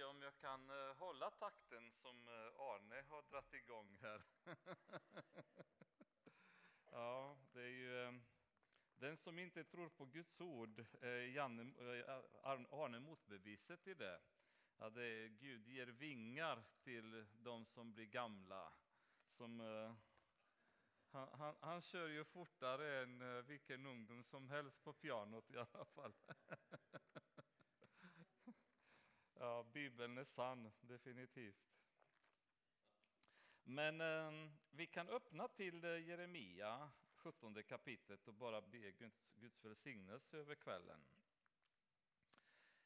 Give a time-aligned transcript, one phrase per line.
[0.00, 4.22] se om jag kan eh, hålla takten som eh, Arne har dratt igång här.
[6.90, 8.12] ja, det är ju eh,
[8.94, 10.84] den som inte tror på Guds ord,
[11.34, 11.72] Janne,
[12.70, 14.20] Arne motbeviset i det.
[14.78, 18.72] Ja, det är, Gud ger vingar till de som blir gamla.
[19.28, 19.60] Som,
[21.10, 25.84] han, han, han kör ju fortare än vilken ungdom som helst på pianot i alla
[25.84, 26.14] fall.
[29.42, 31.72] Ja, Bibeln är sann, definitivt.
[33.62, 39.64] Men eh, vi kan öppna till eh, Jeremia, 17 kapitlet och bara be Guds, Guds
[39.64, 41.00] välsignelse över kvällen.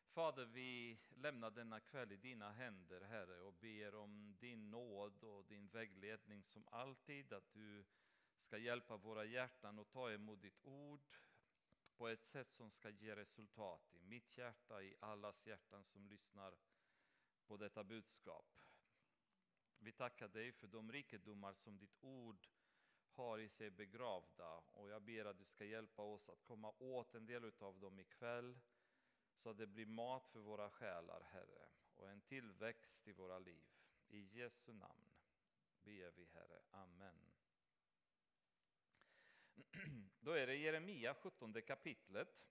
[0.06, 5.44] Fader, vi lämnar denna kväll i dina händer, Herre, och ber om din nåd och
[5.44, 7.84] din vägledning som alltid, att du
[8.38, 11.16] ska hjälpa våra hjärtan att ta emot ditt ord,
[11.96, 16.54] på ett sätt som ska ge resultat i mitt hjärta, i allas hjärtan som lyssnar
[17.46, 18.60] på detta budskap.
[19.78, 22.48] Vi tackar dig för de rikedomar som ditt ord
[23.10, 27.14] har i sig begravda och jag ber att du ska hjälpa oss att komma åt
[27.14, 28.60] en del av dem ikväll
[29.36, 33.64] så att det blir mat för våra själar, Herre, och en tillväxt i våra liv.
[34.08, 35.10] I Jesu namn
[35.82, 36.62] ber vi, Herre.
[36.70, 37.33] Amen.
[40.20, 42.44] Då är det Jeremia 17 kapitlet.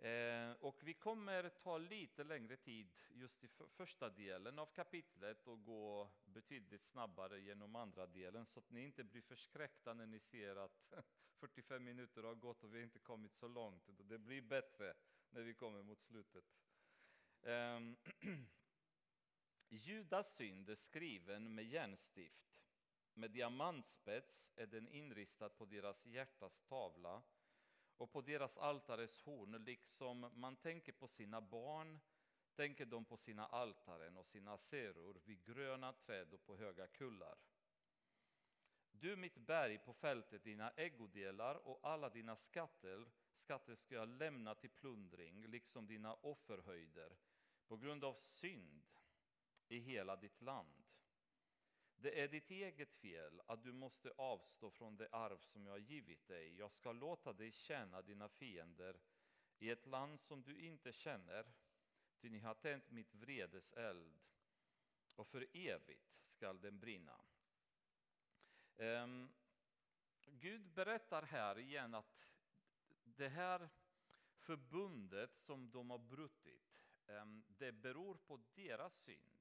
[0.00, 5.64] Eh, och vi kommer ta lite längre tid just i första delen av kapitlet och
[5.64, 10.56] gå betydligt snabbare genom andra delen så att ni inte blir förskräckta när ni ser
[10.56, 10.92] att
[11.40, 13.84] 45 minuter har gått och vi inte kommit så långt.
[13.86, 14.94] Det blir bättre
[15.30, 16.44] när vi kommer mot slutet.
[17.42, 17.96] Ehm,
[19.68, 22.50] Judas synd är skriven med järnstift.
[23.20, 27.22] Med diamantspets är den inristad på deras hjärtas tavla
[27.96, 32.00] och på deras altares horn, liksom man tänker på sina barn,
[32.54, 37.38] tänker de på sina altaren och sina seror vid gröna träd och på höga kullar.
[38.90, 44.54] Du mitt berg på fältet, dina ägodelar och alla dina skatter, skatter ska jag lämna
[44.54, 47.16] till plundring, liksom dina offerhöjder,
[47.66, 48.84] på grund av synd
[49.68, 50.84] i hela ditt land.
[52.02, 55.78] Det är ditt eget fel att du måste avstå från det arv som jag har
[55.78, 56.56] givit dig.
[56.56, 59.00] Jag ska låta dig tjäna dina fiender
[59.58, 61.52] i ett land som du inte känner,
[62.20, 64.20] ty ni har tänt mitt vredes eld,
[65.16, 67.20] och för evigt skall den brinna.
[68.76, 69.32] Um,
[70.26, 72.28] Gud berättar här igen att
[73.04, 73.68] det här
[74.36, 79.39] förbundet som de har brutit, um, det beror på deras synd.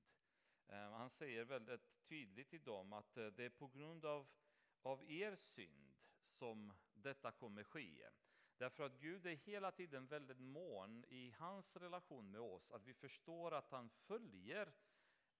[0.70, 4.28] Eh, han säger väldigt tydligt till dem att eh, det är på grund av,
[4.82, 8.10] av er synd som detta kommer ske.
[8.58, 12.94] Därför att Gud är hela tiden väldigt mån i hans relation med oss, att vi
[12.94, 14.74] förstår att han följer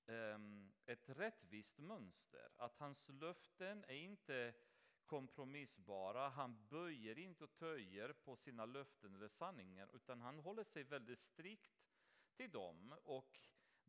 [0.06, 4.54] ehm, ett rättvist mönster, att hans löften är inte
[5.06, 10.84] kompromissbara, han böjer inte och töjer på sina löften eller sanningar, utan han håller sig
[10.84, 11.80] väldigt strikt
[12.36, 12.96] till dem.
[13.04, 13.40] Och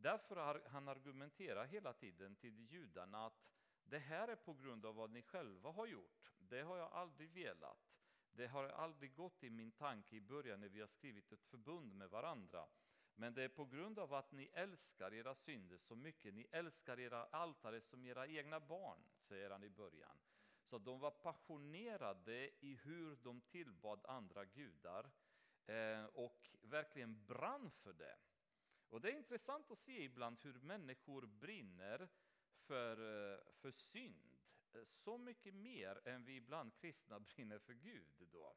[0.03, 3.47] Därför har han argumenterar hela tiden till judarna att
[3.85, 6.33] det här är på grund av vad ni själva har gjort.
[6.39, 7.91] Det har jag aldrig velat.
[8.33, 11.95] Det har aldrig gått i min tanke i början när vi har skrivit ett förbund
[11.95, 12.69] med varandra.
[13.15, 16.35] Men det är på grund av att ni älskar era synder så mycket.
[16.35, 20.19] Ni älskar era altare som era egna barn, säger han i början.
[20.63, 25.11] Så de var passionerade i hur de tillbad andra gudar
[25.67, 28.17] eh, och verkligen brann för det.
[28.91, 32.09] Och det är intressant att se ibland hur människor brinner
[32.67, 34.37] för, eh, för synd,
[34.73, 38.29] eh, så mycket mer än vi ibland kristna brinner för Gud.
[38.33, 38.55] Då.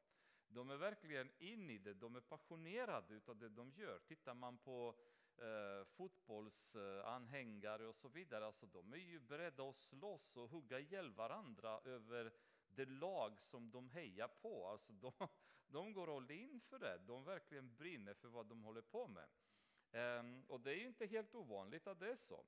[0.47, 3.99] De är verkligen in i det, de är passionerade av det de gör.
[3.99, 4.95] Tittar man på
[5.38, 11.11] eh, fotbollsanhängare och så vidare, alltså de är ju beredda att slåss och hugga ihjäl
[11.11, 12.33] varandra över
[12.67, 14.67] det lag som de hejar på.
[14.67, 15.11] Alltså de,
[15.67, 19.27] de går all in för det, de verkligen brinner för vad de håller på med.
[19.94, 22.45] Ehm, och det är ju inte helt ovanligt att det är så.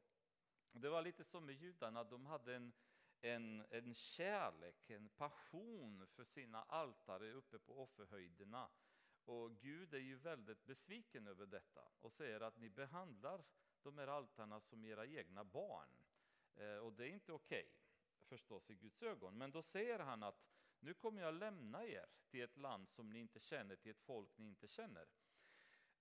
[0.71, 2.73] Det var lite som med judarna, de hade en,
[3.21, 8.69] en, en kärlek, en passion för sina altare uppe på offerhöjderna.
[9.25, 13.43] Och Gud är ju väldigt besviken över detta och säger att ni behandlar
[13.81, 15.89] de här altarna som era egna barn.
[16.55, 17.73] Ehm, och det är inte okej, okay,
[18.25, 19.37] förstås i Guds ögon.
[19.37, 20.45] Men då säger han att
[20.79, 24.37] nu kommer jag lämna er till ett land som ni inte känner, till ett folk
[24.37, 25.07] ni inte känner.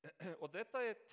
[0.38, 1.12] Och detta är ett,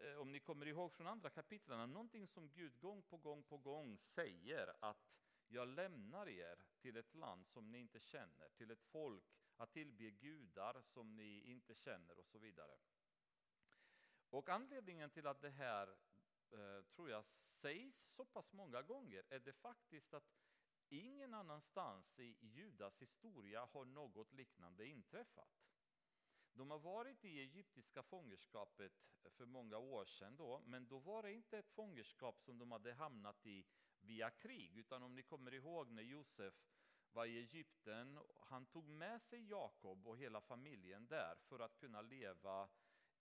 [0.00, 3.56] Eh, om ni kommer ihåg från andra kapitlen, någonting som Gud gång på gång på
[3.56, 5.10] gång säger att
[5.48, 9.24] jag lämnar er till ett land som ni inte känner, till ett folk
[9.56, 12.78] att tillbe gudar som ni inte känner och så vidare.
[14.30, 15.88] Och anledningen till att det här
[16.50, 20.30] eh, tror jag sägs så pass många gånger är det faktiskt att
[20.88, 25.69] ingen annanstans i Judas historia har något liknande inträffat.
[26.54, 28.92] De har varit i egyptiska fångenskapet
[29.30, 32.92] för många år sedan då, men då var det inte ett fångenskap som de hade
[32.92, 33.64] hamnat i
[34.00, 36.54] via krig, utan om ni kommer ihåg när Josef
[37.12, 42.02] var i Egypten, han tog med sig Jakob och hela familjen där för att kunna
[42.02, 42.68] leva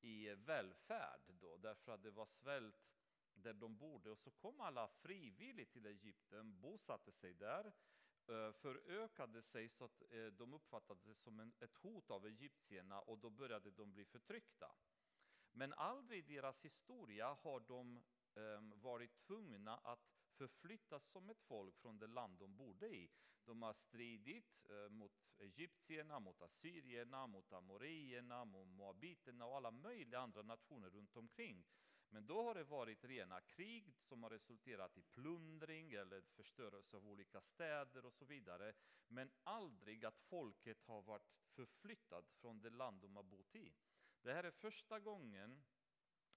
[0.02, 2.90] i välfärd då, därför att det var svält
[3.34, 4.10] där de bodde.
[4.10, 7.74] Och så kom alla frivilligt till Egypten, bosatte sig där,
[8.30, 13.18] Eh, förökade sig så att eh, de uppfattade sig som ett hot av egyptierna och
[13.18, 14.72] då började de bli förtryckta.
[15.52, 18.04] Men aldrig i deras historia har de
[18.36, 23.10] ehm, varit tvungna att förflyttas som ett folk från det land de bodde i.
[23.46, 30.20] De har stridit eh, mot egyptierna, mot assyrierna, mot amorierna, mot moabiterna och alla möjliga
[30.20, 31.66] andra nationer runt omkring.
[32.10, 37.08] Men då har det varit rena krig som har resulterat i plundring eller förstörelse av
[37.08, 38.74] olika städer och så vidare.
[39.08, 43.74] Men aldrig att folket har varit förflyttat från det land de har bott i.
[44.22, 45.64] Det här är första gången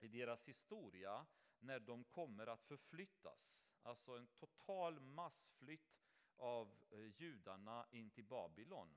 [0.00, 1.26] i deras historia
[1.58, 3.62] när de kommer att förflyttas.
[3.82, 6.02] Alltså en total massflytt
[6.36, 8.88] av eh, judarna in till Babylon.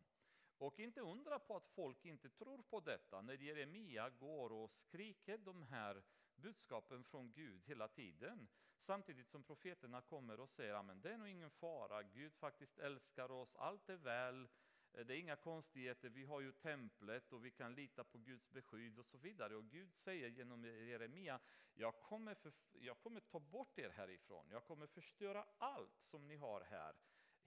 [0.58, 5.38] Och inte undra på att folk inte tror på detta när Jeremia går och skriker
[5.38, 6.04] de här
[6.36, 8.48] budskapen från Gud hela tiden.
[8.78, 13.32] Samtidigt som profeterna kommer och säger att det är nog ingen fara, Gud faktiskt älskar
[13.32, 14.48] oss, allt är väl,
[14.92, 19.00] det är inga konstigheter, vi har ju templet och vi kan lita på Guds beskydd
[19.00, 19.56] och så vidare.
[19.56, 21.40] Och Gud säger genom Jeremia,
[21.74, 26.36] jag kommer, för, jag kommer ta bort er härifrån, jag kommer förstöra allt som ni
[26.36, 26.96] har här.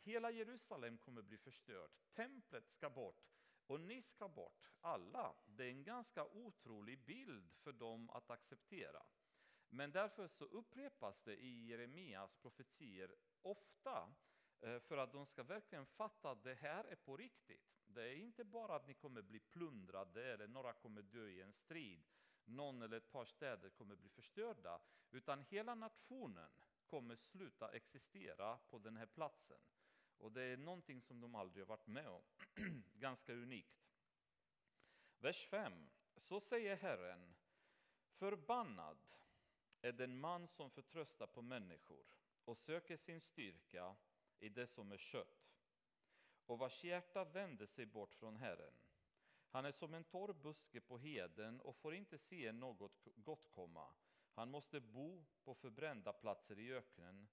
[0.00, 3.37] Hela Jerusalem kommer bli förstört, templet ska bort
[3.68, 5.34] och ni ska bort, alla.
[5.46, 9.02] Det är en ganska otrolig bild för dem att acceptera.
[9.68, 14.12] Men därför så upprepas det i Jeremias profetier ofta
[14.60, 17.78] eh, för att de ska verkligen fatta att det här är på riktigt.
[17.86, 21.52] Det är inte bara att ni kommer bli plundrade eller några kommer dö i en
[21.52, 22.06] strid,
[22.44, 24.80] någon eller ett par städer kommer bli förstörda,
[25.10, 26.50] utan hela nationen
[26.86, 29.58] kommer sluta existera på den här platsen.
[30.18, 32.22] Och det är någonting som de aldrig har varit med om.
[32.94, 33.88] Ganska unikt.
[35.18, 35.88] Vers 5.
[36.16, 37.34] Så säger Herren,
[38.10, 38.98] förbannad
[39.80, 42.06] är den man som förtröstar på människor
[42.44, 43.96] och söker sin styrka
[44.38, 45.58] i det som är kött
[46.46, 48.74] och vars hjärta vänder sig bort från Herren.
[49.48, 53.94] Han är som en torr buske på heden och får inte se något gott komma.
[54.32, 57.28] Han måste bo på förbrända platser i öknen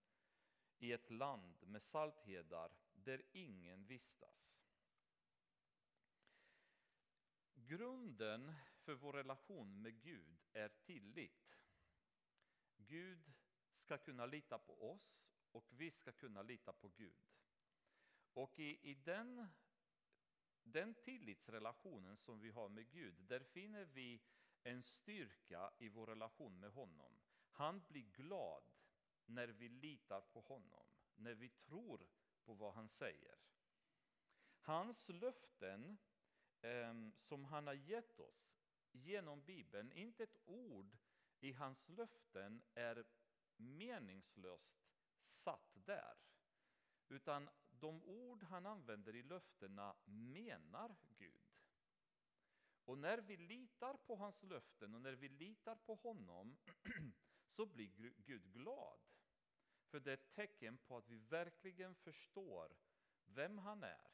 [0.79, 4.61] i ett land med salthedar där ingen vistas.
[7.53, 11.57] Grunden för vår relation med Gud är tillit.
[12.77, 13.33] Gud
[13.75, 17.25] ska kunna lita på oss och vi ska kunna lita på Gud.
[18.33, 19.47] Och i, i den,
[20.63, 24.21] den tillitsrelationen som vi har med Gud, där finner vi
[24.63, 27.19] en styrka i vår relation med honom.
[27.49, 28.63] Han blir glad
[29.25, 30.85] när vi litar på honom,
[31.15, 32.07] när vi tror
[32.43, 33.37] på vad han säger.
[34.59, 35.97] Hans löften
[36.61, 38.55] eh, som han har gett oss
[38.91, 40.97] genom Bibeln, inte ett ord
[41.39, 43.05] i hans löften är
[43.57, 44.77] meningslöst
[45.21, 46.17] satt där.
[47.09, 51.41] Utan de ord han använder i löftena menar Gud.
[52.85, 56.57] Och när vi litar på hans löften och när vi litar på honom
[57.47, 57.87] så blir
[58.25, 58.99] Gud glad.
[59.95, 62.75] För det är ett tecken på att vi verkligen förstår
[63.25, 64.11] vem han är.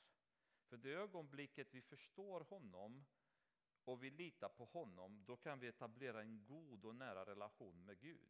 [0.70, 3.06] För det ögonblicket vi förstår honom
[3.84, 8.00] och vi litar på honom, då kan vi etablera en god och nära relation med
[8.00, 8.30] Gud.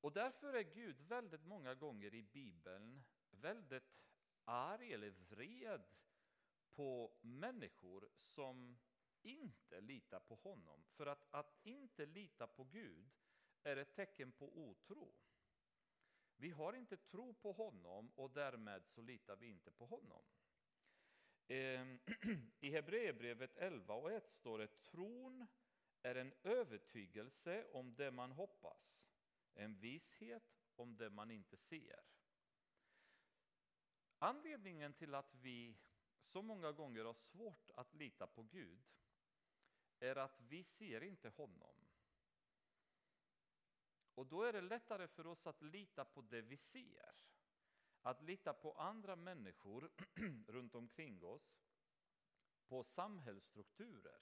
[0.00, 4.02] Och därför är Gud väldigt många gånger i Bibeln väldigt
[4.44, 5.84] arg eller vred
[6.70, 8.78] på människor som
[9.22, 10.84] inte litar på honom.
[10.90, 13.10] För att, att inte lita på Gud
[13.62, 15.14] är ett tecken på otro.
[16.36, 20.22] Vi har inte tro på honom och därmed så litar vi inte på honom.
[21.48, 21.98] Ehm,
[22.60, 25.46] I Hebreerbrevet 11 och 1 står det tron
[26.02, 29.10] är en övertygelse om det man hoppas,
[29.54, 32.00] en visshet om det man inte ser.
[34.18, 35.76] Anledningen till att vi
[36.22, 38.80] så många gånger har svårt att lita på Gud
[40.00, 41.77] är att vi ser inte honom.
[44.18, 47.14] Och då är det lättare för oss att lita på det vi ser.
[48.02, 49.90] Att lita på andra människor
[50.48, 51.60] runt omkring oss,
[52.68, 54.20] på samhällsstrukturer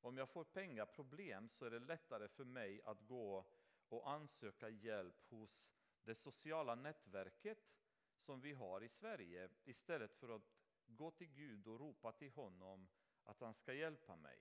[0.00, 3.44] Om jag får pengaproblem så är det lättare för mig att gå
[3.88, 7.74] och ansöka hjälp hos det sociala nätverket
[8.16, 10.50] som vi har i Sverige istället för att
[10.86, 12.88] gå till Gud och ropa till honom
[13.24, 14.38] att han ska hjälpa mig.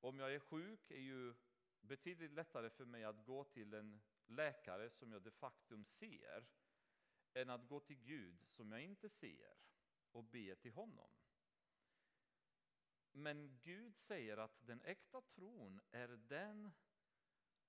[0.00, 1.34] Om jag är sjuk är ju
[1.82, 6.46] betydligt lättare för mig att gå till en läkare som jag de facto ser
[7.34, 9.56] än att gå till Gud som jag inte ser
[10.12, 11.10] och be till honom.
[13.12, 16.70] Men Gud säger att den äkta tron är den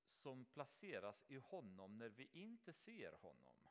[0.05, 3.69] som placeras i honom när vi inte ser honom.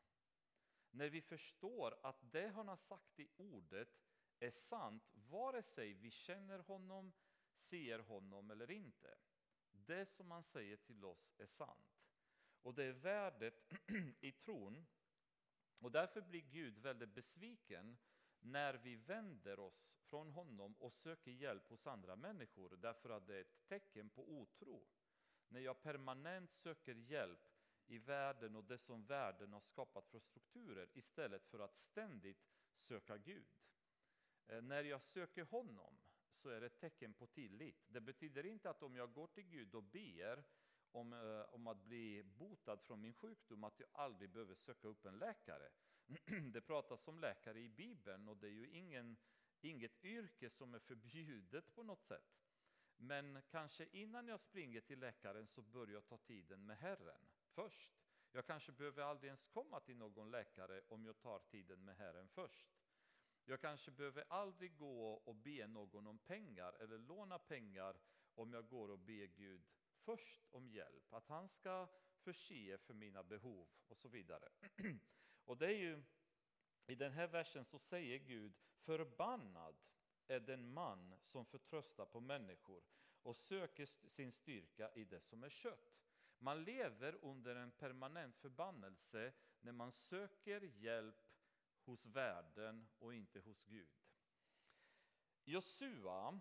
[0.91, 4.03] När vi förstår att det han har sagt i ordet
[4.39, 7.13] är sant vare sig vi känner honom,
[7.57, 9.19] ser honom eller inte.
[9.93, 12.07] Det som han säger till oss är sant.
[12.63, 13.73] Och det är värdet
[14.21, 14.87] i tron.
[15.79, 17.99] Och därför blir Gud väldigt besviken
[18.41, 23.37] när vi vänder oss från honom och söker hjälp hos andra människor därför att det
[23.37, 24.87] är ett tecken på otro.
[25.49, 27.41] När jag permanent söker hjälp
[27.87, 33.17] i världen och det som världen har skapat för strukturer istället för att ständigt söka
[33.17, 33.57] Gud.
[34.47, 35.99] Eh, när jag söker honom
[36.35, 37.85] så är det ett tecken på tillit.
[37.87, 40.45] Det betyder inte att om jag går till Gud och ber
[40.93, 45.07] om, eh, om att bli botad från min sjukdom att jag aldrig behöver söka upp
[45.07, 45.71] en läkare.
[46.53, 49.17] det pratas om läkare i Bibeln och det är ju ingen,
[49.61, 52.43] inget yrke som är förbjudet på något sätt.
[52.97, 57.91] Men kanske innan jag springer till läkaren så börjar jag ta tiden med Herren först.
[58.33, 62.29] Jag kanske behöver aldrig ens komma till någon läkare om jag tar tiden med Herren
[62.29, 62.67] först.
[63.45, 67.97] Jag kanske behöver aldrig gå och be någon om pengar eller låna pengar
[68.35, 69.63] om jag går och ber Gud
[70.05, 71.13] först om hjälp.
[71.13, 74.49] Att han ska förse för mina behov och så vidare.
[75.45, 76.03] Och det är ju,
[76.87, 78.53] i den här versen så säger Gud,
[78.85, 79.77] förbannad
[80.27, 82.83] är den man som förtröstar på människor
[83.23, 85.99] och söker sin styrka i det som är kött.
[86.39, 91.32] Man lever under en permanent förbannelse när man söker hjälp
[91.85, 93.91] hos världen och inte hos Gud.
[95.45, 96.41] Josua,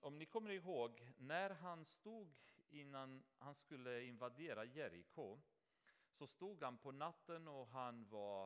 [0.00, 2.34] om ni kommer ihåg, när han stod
[2.68, 5.40] innan han skulle invadera Jeriko
[6.10, 8.44] så stod han på natten och han var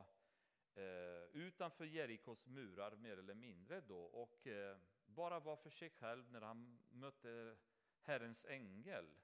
[0.74, 6.32] eh, utanför Jerikos murar mer eller mindre då och eh, bara var för sig själv
[6.32, 7.56] när han mötte
[8.00, 9.14] Herrens ängel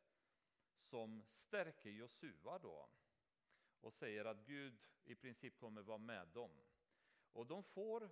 [0.80, 2.88] som stärker Josua då
[3.84, 6.50] och säger att Gud i princip kommer vara med dem.
[7.32, 8.10] Och de får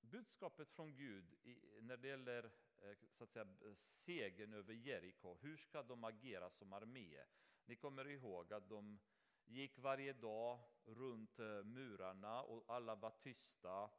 [0.00, 2.44] budskapet från Gud i, när det gäller
[2.80, 5.36] eh, så att säga, segern över Jeriko.
[5.40, 7.24] Hur ska de agera som armé?
[7.66, 8.98] Ni kommer ihåg att de
[9.44, 13.90] gick varje dag runt eh, murarna och alla var tysta.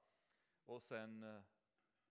[0.65, 1.41] Och sen eh,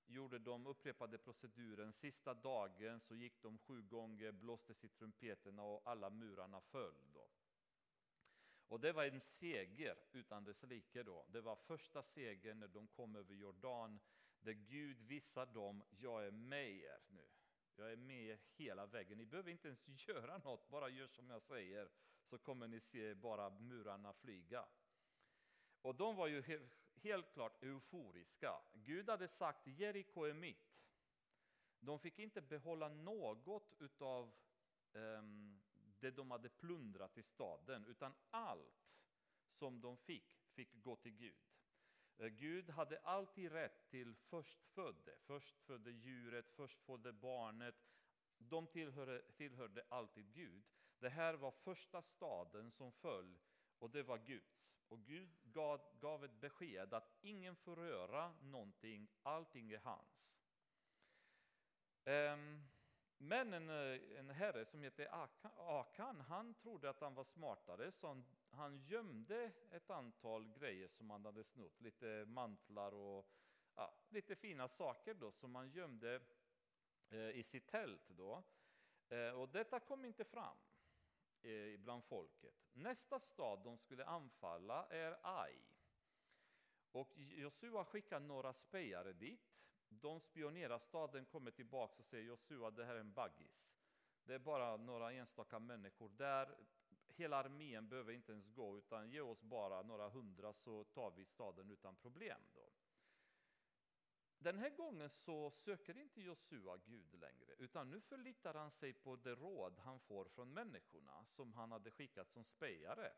[0.06, 1.92] gjorde de upprepade proceduren.
[1.92, 7.12] Sista dagen så gick de sju gånger, blåste i trumpeterna och alla murarna föll.
[7.14, 7.28] Då.
[8.68, 11.26] Och det var en seger utan dess like då.
[11.28, 14.00] Det var första segern när de kom över Jordan,
[14.40, 17.28] där Gud visade dem, jag är med er nu.
[17.76, 19.18] Jag är med er hela vägen.
[19.18, 21.88] Ni behöver inte ens göra något, bara gör som jag säger,
[22.24, 24.66] så kommer ni se bara murarna flyga.
[25.82, 28.60] Och de var ju helt, helt klart euforiska.
[28.72, 30.78] Gud hade sagt, Jeriko är mitt.
[31.80, 34.34] De fick inte behålla något utav
[34.92, 35.60] um,
[36.00, 38.88] det de hade plundrat i staden, utan allt
[39.50, 41.48] som de fick, fick gå till Gud.
[42.18, 47.74] Eh, Gud hade alltid rätt till förstfödde, förstfödde djuret, förstfödde barnet.
[48.38, 50.64] De tillhörde, tillhörde alltid Gud.
[50.98, 53.38] Det här var första staden som föll
[53.78, 54.78] och det var Guds.
[54.88, 60.38] Och Gud gav, gav ett besked att ingen får röra någonting, allting är hans.
[62.04, 62.64] Um,
[63.18, 65.08] men en, eh, en herre som hette
[65.56, 71.10] Akan, han trodde att han var smartare så han, han gömde ett antal grejer som
[71.10, 71.80] han hade snott.
[71.80, 73.30] Lite mantlar och
[73.74, 76.20] ja, lite fina saker då som han gömde
[77.08, 78.08] eh, i sitt tält.
[78.08, 78.42] Då.
[79.08, 80.56] Eh, och detta kom inte fram
[81.42, 82.54] eh, bland folket.
[82.72, 85.54] Nästa stad de skulle anfalla är Ai.
[86.92, 92.84] Och Josua skickar några spejare dit de spionerar staden, kommer tillbaka och säger Josua, det
[92.84, 93.74] här är en baggis.
[94.24, 96.56] Det är bara några enstaka människor där.
[97.08, 101.24] Hela armén behöver inte ens gå, utan ge oss bara några hundra så tar vi
[101.24, 102.40] staden utan problem.
[102.54, 102.72] Då.
[104.38, 109.16] Den här gången så söker inte Josua Gud längre, utan nu förlitar han sig på
[109.16, 113.12] det råd han får från människorna som han hade skickat som spejare.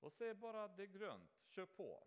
[0.00, 2.06] Och säger bara det är grönt, kör på.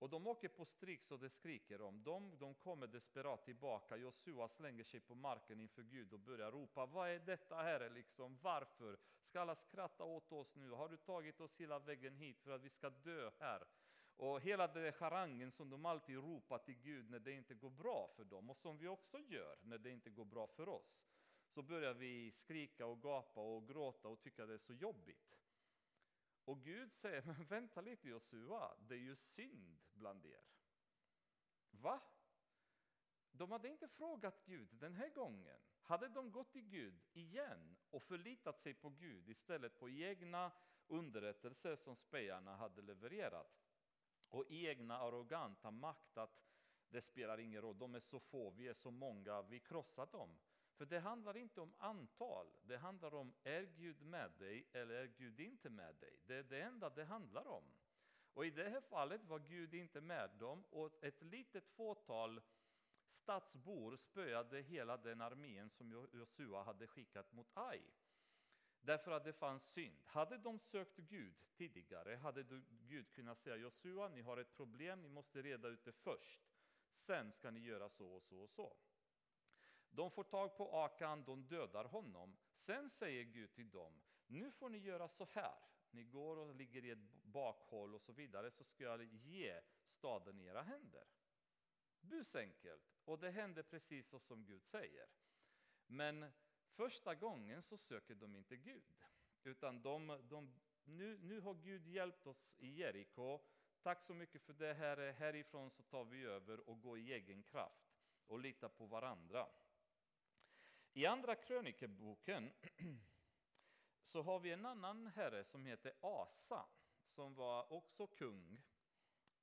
[0.00, 2.02] Och de åker på stryk så det skriker om.
[2.02, 3.96] De, de kommer desperat tillbaka.
[3.96, 6.86] Josua slänger sig på marken inför Gud och börjar ropa.
[6.86, 7.88] Vad är detta Herre?
[7.88, 8.98] Liksom, varför?
[9.22, 10.70] Ska alla skratta åt oss nu?
[10.70, 13.66] Har du tagit oss hela vägen hit för att vi ska dö här?
[14.16, 18.10] Och hela den harangen som de alltid ropar till Gud när det inte går bra
[18.16, 21.02] för dem och som vi också gör när det inte går bra för oss.
[21.48, 25.36] Så börjar vi skrika och gapa och gråta och tycka det är så jobbigt.
[26.50, 30.44] Och Gud säger, men vänta lite Josua, det är ju synd bland er.
[31.70, 32.00] Va?
[33.32, 35.60] De hade inte frågat Gud den här gången.
[35.82, 40.52] Hade de gått till Gud igen och förlitat sig på Gud istället på egna
[40.86, 43.60] underrättelser som spejarna hade levererat
[44.28, 46.42] och egna arroganta makt att
[46.88, 50.38] det spelar ingen roll, de är så få, vi är så många, vi krossar dem.
[50.80, 55.06] För det handlar inte om antal, det handlar om är Gud med dig eller är
[55.06, 56.18] Gud inte med dig?
[56.26, 57.64] Det är det enda det handlar om.
[58.34, 62.40] Och i det här fallet var Gud inte med dem och ett litet fåtal
[63.08, 67.80] stadsbor spöade hela den armén som Josua hade skickat mot Ai.
[68.80, 70.02] Därför att det fanns synd.
[70.04, 75.08] Hade de sökt Gud tidigare hade Gud kunnat säga Josua, ni har ett problem, ni
[75.08, 76.40] måste reda ut det först.
[76.92, 78.76] Sen ska ni göra så och så och så.
[79.90, 82.36] De får tag på Akan, de dödar honom.
[82.54, 85.58] Sen säger Gud till dem, nu får ni göra så här.
[85.90, 90.40] Ni går och ligger i ett bakhåll och så vidare, så ska jag ge staden
[90.40, 91.04] i era händer.
[92.00, 92.82] Busenkelt.
[93.04, 95.08] Och det händer precis så som Gud säger.
[95.86, 96.32] Men
[96.70, 98.94] första gången så söker de inte Gud.
[99.42, 100.54] Utan de, de,
[100.84, 103.40] nu, nu har Gud hjälpt oss i Jeriko.
[103.82, 105.12] Tack så mycket för det, här.
[105.12, 107.90] Härifrån så tar vi över och går i egen kraft
[108.26, 109.48] och litar på varandra.
[110.92, 112.52] I andra krönikeboken
[114.02, 116.66] så har vi en annan herre som heter Asa,
[117.06, 118.62] som var också kung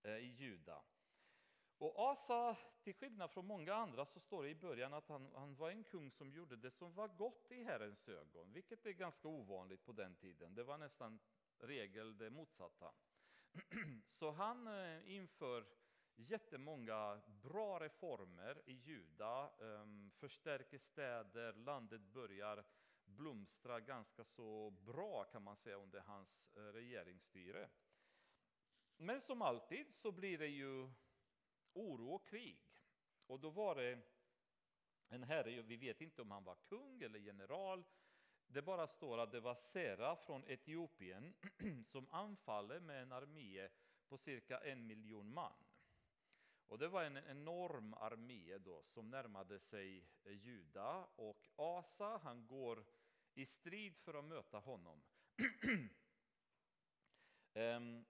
[0.04, 0.84] eh, i Juda.
[1.77, 5.56] Och Asa, till skillnad från många andra, så står det i början att han, han
[5.56, 9.27] var en kung som gjorde det som var gott i Herrens ögon, vilket är ganska
[9.27, 10.56] ovanligt på den tiden.
[10.56, 11.20] Det var nästan
[11.58, 12.94] regel det motsatta.
[14.07, 15.66] Så han eh, inför
[16.18, 22.66] jättemånga bra reformer i Juda, ehm, förstärker städer, landet börjar
[23.06, 27.70] blomstra ganska så bra kan man säga under hans eh, regeringsstyre.
[28.98, 30.90] Men som alltid så blir det ju
[31.74, 32.60] oro och krig.
[33.27, 34.00] Och då var det
[35.10, 37.84] en herre, vi vet inte om han var kung eller general,
[38.48, 41.34] det bara står att det var Sera från Etiopien
[41.86, 43.70] som anfaller med en armé
[44.08, 45.67] på cirka en miljon man.
[46.68, 52.86] Och det var en enorm armé då som närmade sig Juda och Asa han går
[53.34, 55.01] i strid för att möta honom.
[57.53, 58.06] Ehm,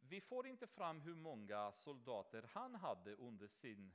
[0.00, 3.94] vi får inte fram hur många soldater han hade under sin,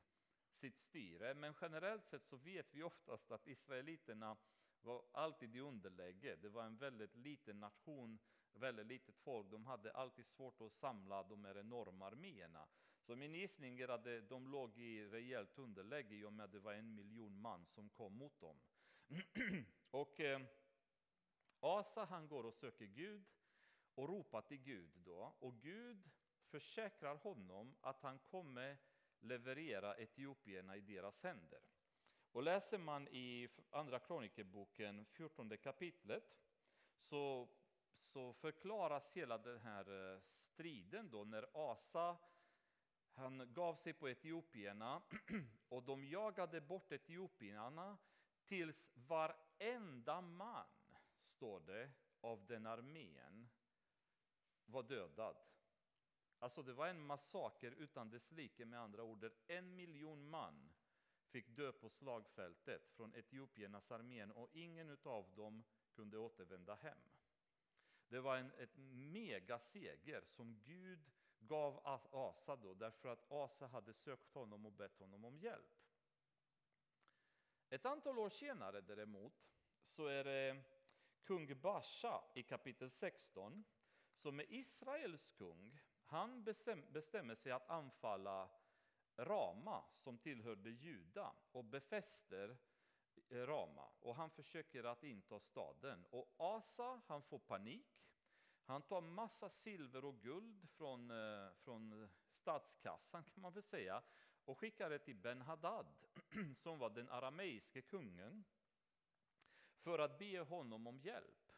[0.52, 4.38] sitt styre, men generellt sett så vet vi oftast att israeliterna
[4.82, 6.36] var alltid i underläge.
[6.36, 8.20] Det var en väldigt liten nation,
[8.54, 9.52] väldigt litet folk.
[9.52, 12.68] De hade alltid svårt att samla de här enorma arméerna.
[13.02, 16.60] Så min gissning är att de låg i rejält underläge i och med att det
[16.60, 18.60] var en miljon man som kom mot dem.
[19.92, 20.42] och eh,
[21.60, 23.26] Asa han går och söker Gud
[23.96, 25.36] och ropar till Gud då.
[25.40, 26.10] Och Gud
[26.50, 28.78] försäkrar honom att han kommer
[29.20, 31.60] leverera etiopierna i deras händer.
[32.32, 36.38] Och läser man i Andra kronikerboken, 14 kapitlet,
[36.98, 37.50] så,
[37.98, 42.18] så förklaras hela den här eh, striden då när Asa
[43.14, 45.02] han gav sig på etiopierna
[45.70, 47.98] och de jagade bort etiopierna
[48.46, 50.66] tills varenda man,
[51.22, 53.50] står det, av den armén
[54.66, 55.38] var dödad.
[56.40, 60.74] Alltså det var en massaker utan dess like med andra ord, där en miljon man
[61.32, 67.00] fick dö på slagfältet från etiopiernas armén och ingen av dem kunde återvända hem.
[68.08, 68.78] Det var en ett
[69.14, 71.80] megaseger som Gud gav
[72.12, 75.82] Asa då, därför att Asa hade sökt honom och bett honom om hjälp.
[77.70, 79.34] Ett antal år senare däremot
[79.86, 80.64] så är det
[81.24, 83.64] kung Basha i kapitel 16
[84.14, 85.80] som är Israels kung.
[86.04, 86.44] Han
[86.92, 88.50] bestämmer sig att anfalla
[89.18, 92.58] Rama som tillhörde Juda och befäster
[93.30, 98.02] eh, Rama och han försöker att inta staden och Asa han får panik
[98.66, 104.04] han tar massa silver och guld från, eh, från statskassan kan man väl säga
[104.46, 105.88] och skickar det till Ben-Hadad
[106.58, 108.44] som var den arameiske kungen
[109.84, 111.52] för att be honom om hjälp.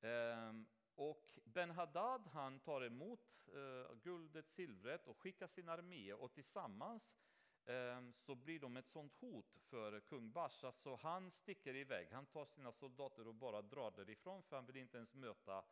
[0.00, 7.16] Ehm, och Ben-Hadad han tar emot eh, guldet, silvret och skickar sin armé och tillsammans
[7.64, 12.08] ehm, så blir de ett sånt hot för kung Basha så han sticker iväg.
[12.12, 15.64] Han tar sina soldater och bara drar därifrån för han vill inte ens möta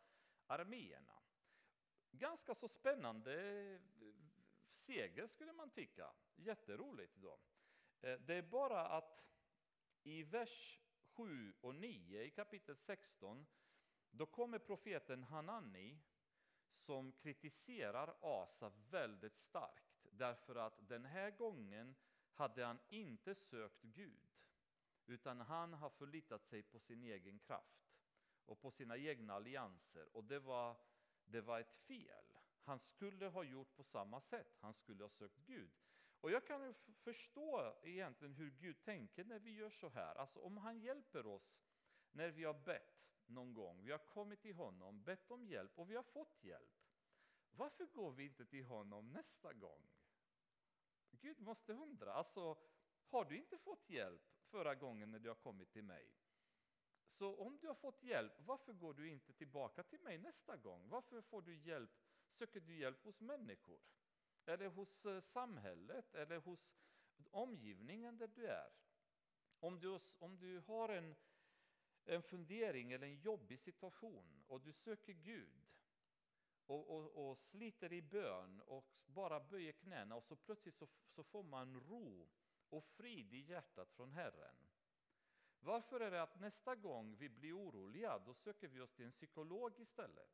[0.53, 1.23] arméerna.
[2.11, 3.35] Ganska så spännande
[3.75, 3.81] eh,
[4.73, 6.13] seger skulle man tycka.
[6.37, 7.39] Jätteroligt då.
[8.01, 9.25] Eh, det är bara att
[10.03, 13.47] i vers 7 och 9 i kapitel 16
[14.11, 16.01] då kommer profeten Hanani
[16.73, 21.95] som kritiserar Asa väldigt starkt därför att den här gången
[22.33, 24.29] hade han inte sökt Gud
[25.07, 27.82] utan han har förlitat sig på sin egen kraft
[28.47, 30.77] och på sina egna allianser och det var,
[31.25, 32.39] det var ett fel.
[32.63, 35.71] Han skulle ha gjort på samma sätt, han skulle ha sökt Gud.
[36.21, 40.15] Och jag kan ju förstå egentligen hur Gud tänker när vi gör så här.
[40.15, 41.65] Alltså om han hjälper oss
[42.13, 45.91] när vi har bett någon gång, vi har kommit till honom, bett om hjälp och
[45.91, 46.83] vi har fått hjälp.
[47.51, 49.89] Varför går vi inte till honom nästa gång?
[51.11, 52.59] Gud måste undra, alltså
[53.07, 56.15] har du inte fått hjälp förra gången när du har kommit till mig?
[57.13, 60.89] Så om du har fått hjälp, varför går du inte tillbaka till mig nästa gång?
[60.89, 61.91] Varför får du hjälp,
[62.31, 63.81] söker du hjälp hos människor?
[64.45, 66.77] Eller hos eh, samhället, eller hos
[67.31, 68.73] omgivningen där du är?
[69.61, 71.15] Om du, om du har en,
[72.05, 75.63] en fundering eller en jobbig situation och du söker Gud
[76.67, 81.23] och, och, och sliter i bön och bara böjer knäna och så plötsligt så, så
[81.23, 82.29] får man ro
[82.69, 84.57] och frid i hjärtat från Herren.
[85.65, 89.13] Varför är det att nästa gång vi blir oroliga då söker vi oss till en
[89.13, 90.31] psykolog istället?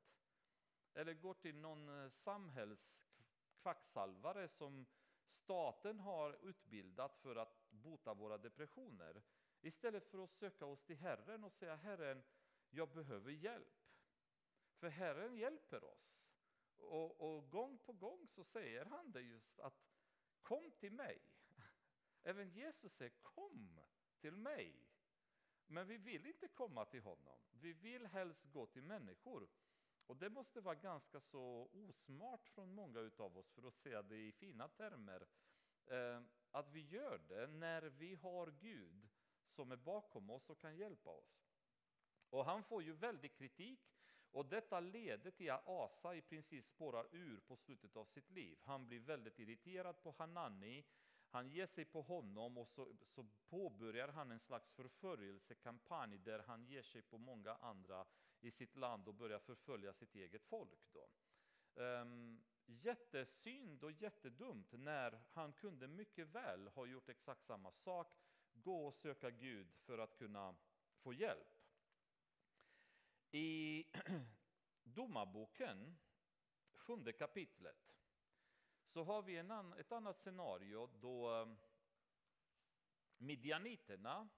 [0.95, 4.87] Eller går till någon eh, samhällskvacksalvare som
[5.29, 9.23] staten har utbildat för att bota våra depressioner.
[9.61, 12.23] Istället för att söka oss till Herren och säga Herren,
[12.71, 13.87] jag behöver hjälp.
[14.75, 16.25] För Herren hjälper oss.
[16.77, 19.89] Och, och gång på gång så säger han det just att
[20.43, 21.21] kom till mig.
[22.23, 23.81] Även Jesus säger kom
[24.21, 24.88] till mig.
[25.71, 27.39] Men vi vill inte komma till honom.
[27.51, 29.49] Vi vill helst gå till människor.
[30.07, 34.17] Och det måste vara ganska så osmart från många av oss, för att säga det
[34.17, 35.27] i fina termer,
[35.87, 39.09] eh, att vi gör det när vi har Gud
[39.49, 41.45] som är bakom oss och kan hjälpa oss.
[42.31, 43.81] Och han får ju väldig kritik
[44.31, 48.59] och detta leder till att Asa i princip spårar ur på slutet av sitt liv.
[48.63, 50.85] Han blir väldigt irriterad på Hanani,
[51.31, 56.65] han ger sig på honom och så, så påbörjar han en slags förföljelsekampanj där han
[56.65, 58.07] ger sig på många andra
[58.41, 60.93] i sitt land och börjar förfölja sitt eget folk.
[60.93, 61.09] Då.
[61.83, 68.15] Um, jättesynd och jättedumt när han kunde mycket väl ha gjort exakt samma sak,
[68.53, 70.57] gå och söka Gud för att kunna
[70.97, 71.59] få hjälp.
[73.31, 73.85] I
[74.83, 75.99] Domarboken,
[76.75, 77.98] sjunde kapitlet,
[78.89, 81.57] så har vi en an, ett annat scenario då ehm,
[83.19, 84.29] midjaniterna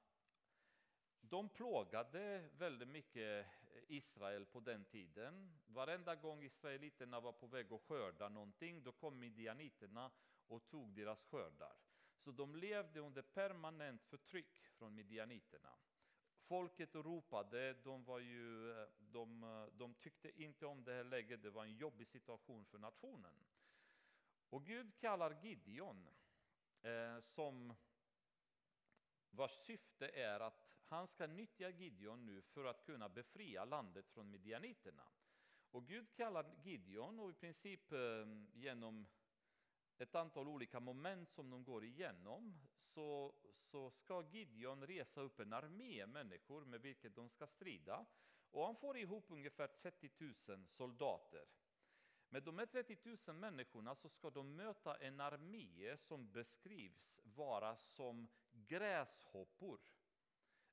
[1.21, 5.61] de plågade väldigt mycket eh, Israel på den tiden.
[5.67, 10.11] Varenda gång israeliterna var på väg att skörda någonting, då kom midjaniterna
[10.47, 11.77] och tog deras skördar.
[12.17, 15.79] Så de levde under permanent förtryck från midjaniterna.
[16.43, 21.43] Folket ropade, de, var ju, eh, de, eh, de tyckte inte om det här läget,
[21.43, 23.45] det var en jobbig situation för nationen.
[24.51, 26.09] Och Gud kallar Gideon,
[26.83, 27.75] eh, som
[29.31, 34.31] vars syfte är att han ska nyttja Gideon nu för att kunna befria landet från
[34.31, 35.09] midjaniterna.
[35.71, 37.99] Och Gud kallar Gideon och i princip eh,
[38.53, 39.07] genom
[39.99, 45.53] ett antal olika moment som de går igenom så, så ska Gideon resa upp en
[45.53, 48.07] armé människor med vilket de ska strida.
[48.51, 50.11] Och han får ihop ungefär 30
[50.49, 51.45] 000 soldater.
[52.33, 52.97] Med de här 30
[53.29, 59.81] 000 människorna så ska de möta en armé som beskrivs vara som gräshoppor.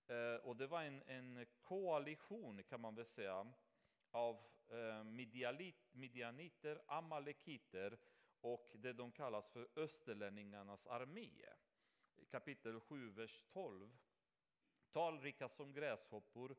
[0.07, 3.53] Eh, och det var en, en koalition kan man väl säga
[4.11, 5.03] av eh,
[5.91, 7.97] midjaniter, amalekiter
[8.41, 11.45] och det de kallas för österlänningarnas armé.
[12.29, 13.97] Kapitel 7, vers 12.
[14.91, 16.55] Talrika som gräshoppor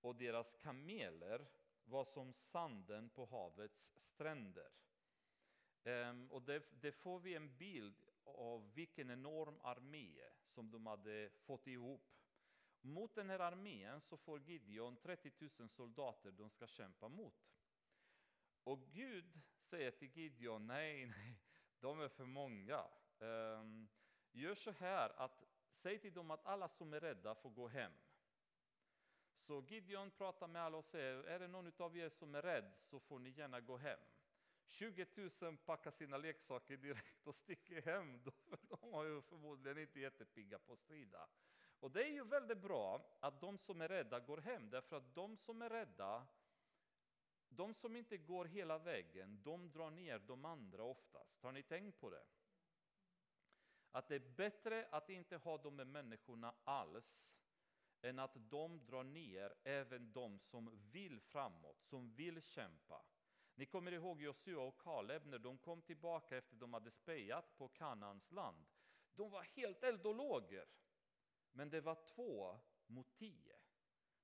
[0.00, 1.46] och deras kameler
[1.84, 4.70] var som sanden på havets stränder.
[5.84, 11.30] Ehm, och det, det, får vi en bild av vilken enorm armé som de hade
[11.30, 12.08] fått ihop.
[12.80, 17.52] Mot den här armén så får Gideon 30 000 soldater de ska kämpa mot.
[18.64, 21.40] Och Gud säger till Gideon, nej, nej,
[21.80, 22.84] de är för många.
[23.18, 23.88] Ehm,
[24.32, 27.92] gör så här att säg till dem att alla som är rädda får gå hem.
[29.42, 32.72] Så Gideon pratar med alla och säger, är det någon av er som är rädd
[32.76, 33.98] så får ni gärna gå hem.
[34.66, 35.06] 20
[35.42, 38.22] 000 packar sina leksaker direkt och sticker hem.
[38.68, 41.28] De var ju förmodligen inte jättepigga på att strida.
[41.80, 45.14] Och det är ju väldigt bra att de som är rädda går hem, därför att
[45.14, 46.26] de som är rädda,
[47.48, 51.42] de som inte går hela vägen, de drar ner de andra oftast.
[51.42, 52.24] Har ni tänkt på det?
[53.90, 57.38] Att det är bättre att inte ha de med människorna alls,
[58.02, 63.02] än att de drar ner även de som vill framåt, som vill kämpa.
[63.54, 67.68] Ni kommer ihåg Josua och Kaleb när de kom tillbaka efter de hade spejat på
[67.68, 68.66] Kanans land.
[69.14, 70.66] De var helt eld och lågor.
[71.52, 73.56] Men det var två mot tio.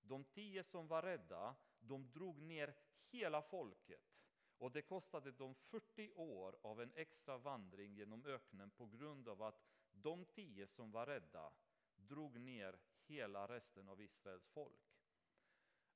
[0.02, 2.74] De tio som var rädda, de drog ner
[3.10, 4.18] hela folket.
[4.58, 9.42] Och det kostade dem 40 år av en extra vandring genom öknen på grund av
[9.42, 11.52] att de tio som var rädda
[11.96, 14.80] drog ner hela resten av Israels folk.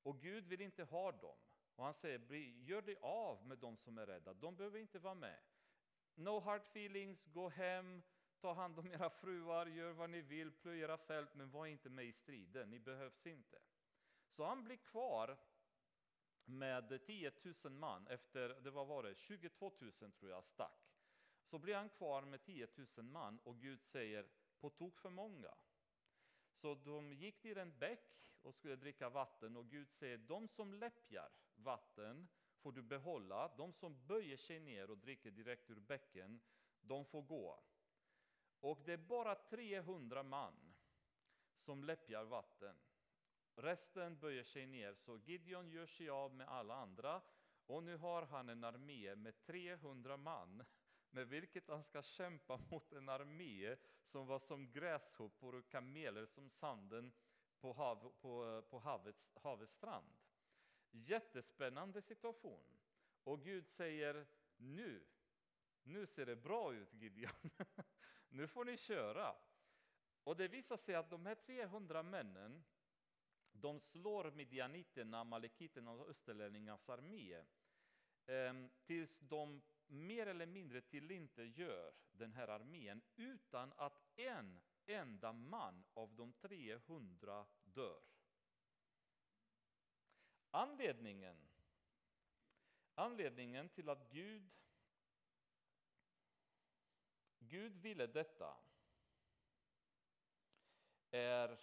[0.03, 1.37] Och Gud vill inte ha dem.
[1.75, 5.15] Och han säger, gör dig av med de som är rädda, de behöver inte vara
[5.15, 5.39] med.
[6.15, 8.03] No hard feelings, gå hem,
[8.39, 11.89] ta hand om era fruar, gör vad ni vill, plöj era fält, men var inte
[11.89, 13.59] med i striden, ni behövs inte.
[14.27, 15.37] Så han blir kvar
[16.45, 17.31] med 10
[17.63, 20.93] 000 man efter, det var, var det, 22 000 tror jag stack.
[21.43, 25.53] Så blir han kvar med 10 000 man och Gud säger, på tok för många.
[26.53, 30.73] Så de gick till en bäck och skulle dricka vatten och Gud säger, de som
[30.73, 36.41] läppjar vatten får du behålla, de som böjer sig ner och dricker direkt ur bäcken,
[36.81, 37.63] de får gå.
[38.59, 40.73] Och det är bara 300 man
[41.55, 42.75] som läppjar vatten.
[43.55, 47.21] Resten böjer sig ner, så Gideon gör sig av med alla andra
[47.65, 50.63] och nu har han en armé med 300 man
[51.13, 56.49] med vilket han ska kämpa mot en armé som var som gräshoppor och kameler som
[56.49, 57.13] sanden
[57.59, 60.13] på, hav, på, på havets, havets strand.
[60.91, 62.77] Jättespännande situation.
[63.23, 65.05] Och Gud säger nu,
[65.83, 67.49] nu ser det bra ut Gideon.
[68.29, 69.35] nu får ni köra.
[70.23, 72.63] Och det visar sig att de här 300 männen,
[73.51, 77.43] de slår midjaniterna, amalekiterna och österlänningarnas armé.
[78.25, 85.85] Ehm, tills de mer eller mindre tillintetgör den här armén utan att en enda man
[85.93, 88.03] av de 300 dör.
[90.51, 91.49] Anledningen,
[92.95, 94.51] anledningen till att Gud,
[97.39, 98.57] Gud ville detta
[101.11, 101.59] är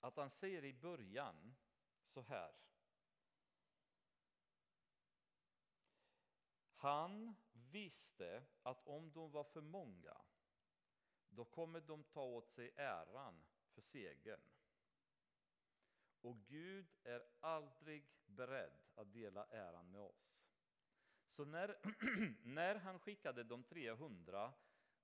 [0.00, 1.56] att han säger i början
[2.04, 2.54] så här.
[6.80, 10.16] Han visste att om de var för många,
[11.28, 14.40] då kommer de ta åt sig äran för segern.
[16.20, 20.36] Och Gud är aldrig beredd att dela äran med oss.
[21.26, 21.76] Så när,
[22.46, 24.52] när han skickade de 300,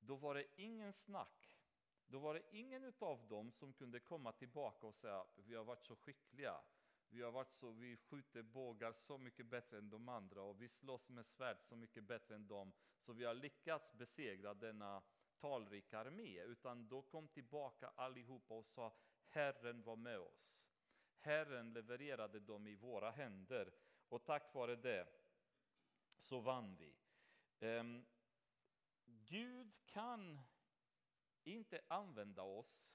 [0.00, 1.58] då var det ingen snack.
[2.06, 5.84] Då var det ingen av dem som kunde komma tillbaka och säga vi har varit
[5.84, 6.60] så skickliga.
[7.08, 10.68] Vi, har varit så, vi skjuter bågar så mycket bättre än de andra och vi
[10.68, 12.72] slåss med svärd så mycket bättre än dem.
[12.98, 15.02] Så vi har lyckats besegra denna
[15.36, 16.40] talrika armé.
[16.42, 20.66] Utan då kom tillbaka allihopa och sa Herren var med oss.
[21.18, 23.74] Herren levererade dem i våra händer
[24.08, 25.08] och tack vare det
[26.18, 26.96] så vann vi.
[27.60, 28.06] Um,
[29.04, 30.40] Gud kan
[31.44, 32.88] inte använda oss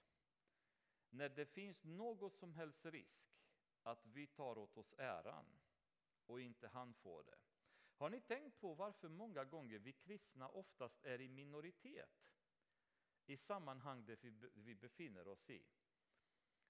[1.10, 3.42] när det finns någon som helst risk
[3.84, 5.46] att vi tar åt oss äran
[6.26, 7.38] och inte han får det.
[7.96, 12.32] Har ni tänkt på varför många gånger vi kristna oftast är i minoritet
[13.26, 14.18] i sammanhang där
[14.54, 15.66] vi befinner oss i?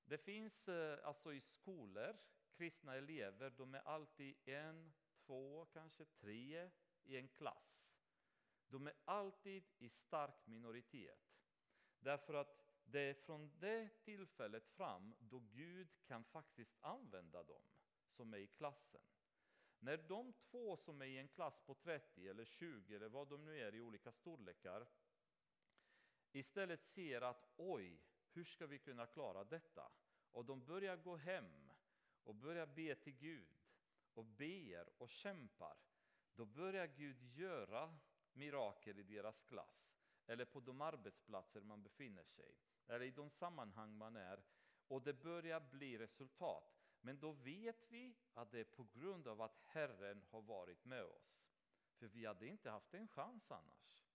[0.05, 2.17] Det finns eh, alltså i skolor,
[2.53, 4.93] kristna elever, de är alltid en,
[5.25, 6.69] två, kanske tre
[7.03, 7.95] i en klass.
[8.67, 11.37] De är alltid i stark minoritet.
[11.99, 17.61] Därför att det är från det tillfället fram då Gud kan faktiskt använda dem
[18.09, 19.01] som är i klassen.
[19.79, 23.45] När de två som är i en klass på 30 eller 20 eller vad de
[23.45, 24.87] nu är i olika storlekar
[26.31, 28.01] istället ser att oj,
[28.33, 29.91] hur ska vi kunna klara detta?
[30.31, 31.71] Och de börjar gå hem
[32.23, 33.55] och börjar be till Gud
[34.13, 35.77] och ber och kämpar.
[36.35, 37.97] Då börjar Gud göra
[38.33, 39.91] mirakel i deras klass
[40.27, 42.55] eller på de arbetsplatser man befinner sig
[42.91, 44.43] eller i de sammanhang man är
[44.87, 46.77] och det börjar bli resultat.
[47.01, 51.03] Men då vet vi att det är på grund av att Herren har varit med
[51.03, 51.41] oss.
[51.95, 54.05] För vi hade inte haft en chans annars.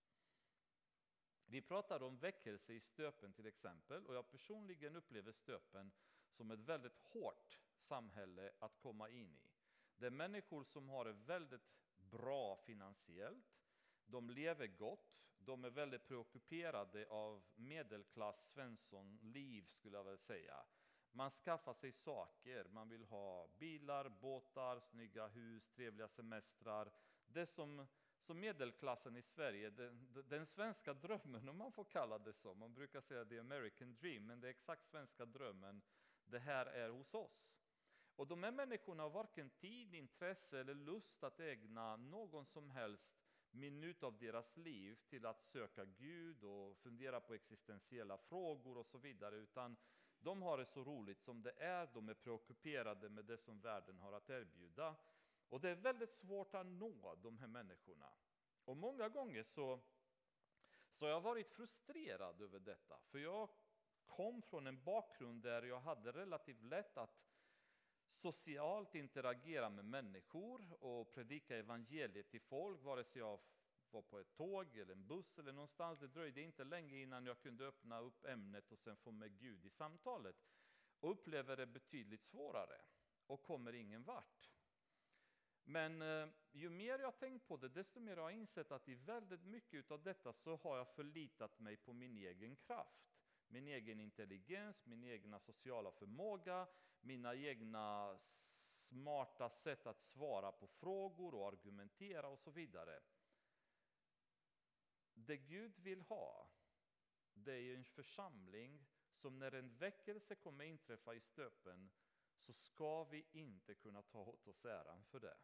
[1.47, 5.93] Vi pratar om väckelse i stöpen till exempel och jag personligen upplever stöpen
[6.31, 9.51] som ett väldigt hårt samhälle att komma in i.
[9.97, 13.66] Det är människor som har det väldigt bra finansiellt,
[14.07, 20.65] de lever gott, de är väldigt preockuperade av medelklass Svensson-liv skulle jag vilja säga.
[21.13, 26.93] Man skaffar sig saker, man vill ha bilar, båtar, snygga hus, trevliga semestrar.
[27.27, 27.87] Det som,
[28.21, 32.55] som medelklassen i Sverige, den, den svenska drömmen om man får kalla det så.
[32.55, 35.83] Man brukar säga the American dream, men det är exakt svenska drömmen
[36.25, 37.57] det här är hos oss.
[38.17, 43.26] Och de här människorna har varken tid, intresse eller lust att ägna någon som helst
[43.51, 48.99] minut av deras liv till att söka Gud och fundera på existentiella frågor och så
[48.99, 49.77] vidare, utan
[50.19, 53.99] de har det så roligt som det är, de är preockuperade med det som världen
[53.99, 54.97] har att erbjuda.
[55.49, 58.13] Och det är väldigt svårt att nå de här människorna.
[58.65, 59.81] Och många gånger så,
[60.93, 63.49] så har jag varit frustrerad över detta, för jag
[64.07, 67.27] kom från en bakgrund där jag hade relativt lätt att
[68.33, 73.41] socialt interagera med människor och predika evangeliet till folk, vare sig jag
[73.91, 76.01] var på ett tåg eller en buss eller någonstans.
[76.01, 79.65] Det dröjde inte länge innan jag kunde öppna upp ämnet och sen få med Gud
[79.65, 80.37] i samtalet.
[81.01, 82.81] Och upplever det betydligt svårare
[83.27, 84.51] och kommer ingen vart.
[85.65, 88.95] Men eh, ju mer jag tänkt på det, desto mer har jag insett att i
[88.95, 93.07] väldigt mycket av detta så har jag förlitat mig på min egen kraft.
[93.49, 96.67] Min egen intelligens, min egna sociala förmåga,
[97.07, 103.01] mina egna smarta sätt att svara på frågor och argumentera och så vidare.
[105.15, 106.51] Det Gud vill ha,
[107.35, 111.91] det är en församling som när en väckelse kommer inträffa i stöpen
[112.37, 115.37] så ska vi inte kunna ta åt oss äran för det.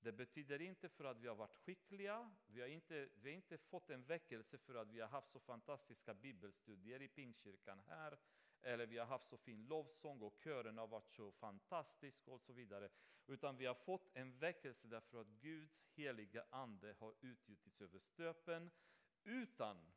[0.00, 3.58] Det betyder inte för att vi har varit skickliga, vi har, inte, vi har inte
[3.58, 8.18] fått en väckelse för att vi har haft så fantastiska bibelstudier i Pingstkyrkan här,
[8.62, 12.52] eller vi har haft så fin lovsång och kören har varit så fantastisk och så
[12.52, 12.88] vidare.
[13.26, 18.70] Utan vi har fått en väckelse därför att Guds heliga ande har utgjutits över stöpen
[19.24, 19.92] utan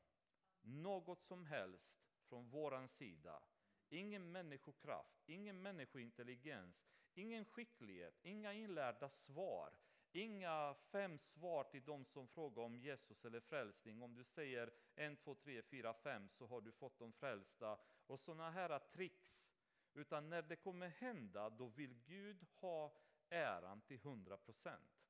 [0.62, 1.95] något som helst
[2.30, 3.43] från våran sida.
[3.89, 9.73] Ingen människokraft, ingen människointelligens, ingen skicklighet, inga inlärda svar,
[10.15, 14.01] Inga fem svar till de som frågar om Jesus eller frälsning.
[14.01, 17.77] Om du säger en, två, tre, fyra, fem så har du fått dem frälsta.
[18.08, 19.51] Och sådana här tricks.
[19.93, 22.97] Utan när det kommer hända, då vill Gud ha
[23.29, 25.05] äran till hundra procent.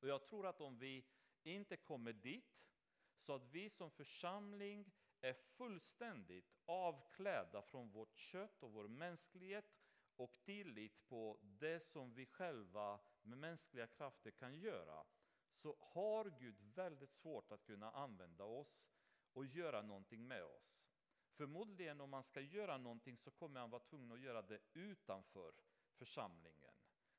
[0.00, 1.04] Och jag tror att om vi
[1.42, 2.68] inte kommer dit,
[3.18, 9.64] så att vi som församling är fullständigt avklädda från vårt kött och vår mänsklighet
[10.16, 15.04] och tillit på det som vi själva med mänskliga krafter kan göra,
[15.52, 18.82] så har Gud väldigt svårt att kunna använda oss
[19.36, 20.82] och göra någonting med oss.
[21.32, 25.52] Förmodligen om man ska göra någonting så kommer han vara tvungen att göra det utanför
[25.94, 26.74] församlingen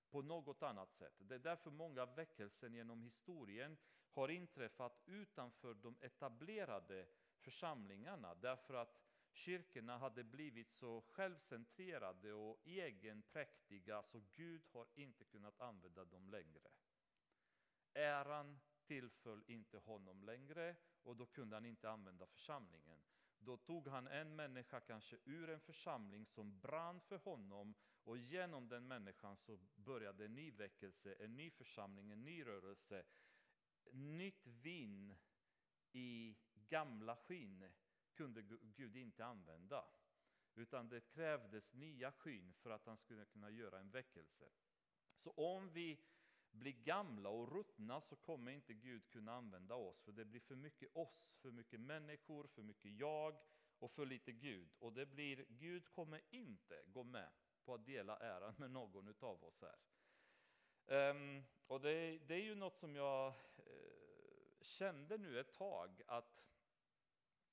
[0.09, 1.13] på något annat sätt.
[1.17, 3.77] Det är därför många väckelser genom historien
[4.11, 7.07] har inträffat utanför de etablerade
[7.39, 8.35] församlingarna.
[8.35, 9.01] Därför att
[9.31, 16.69] kyrkorna hade blivit så självcentrerade och egenpräktiga så Gud har inte kunnat använda dem längre.
[17.93, 22.99] Äran tillföll inte honom längre och då kunde han inte använda församlingen.
[23.39, 28.69] Då tog han en människa kanske ur en församling som brann för honom och genom
[28.69, 33.03] den människan så började en ny väckelse, en ny församling, en ny rörelse.
[33.91, 35.15] Nytt vin
[35.91, 37.69] i gamla skinn
[38.13, 39.85] kunde Gud inte använda.
[40.55, 44.45] Utan det krävdes nya skyn för att han skulle kunna göra en väckelse.
[45.17, 45.99] Så om vi
[46.51, 50.01] blir gamla och ruttna så kommer inte Gud kunna använda oss.
[50.01, 53.37] För det blir för mycket oss, för mycket människor, för mycket jag
[53.79, 54.73] och för lite Gud.
[54.79, 57.29] Och det blir, Gud kommer inte gå med
[57.65, 59.77] på att dela äran med någon av oss här.
[61.11, 63.33] Um, och det, det, är ju något som jag uh,
[64.61, 66.43] kände nu ett tag att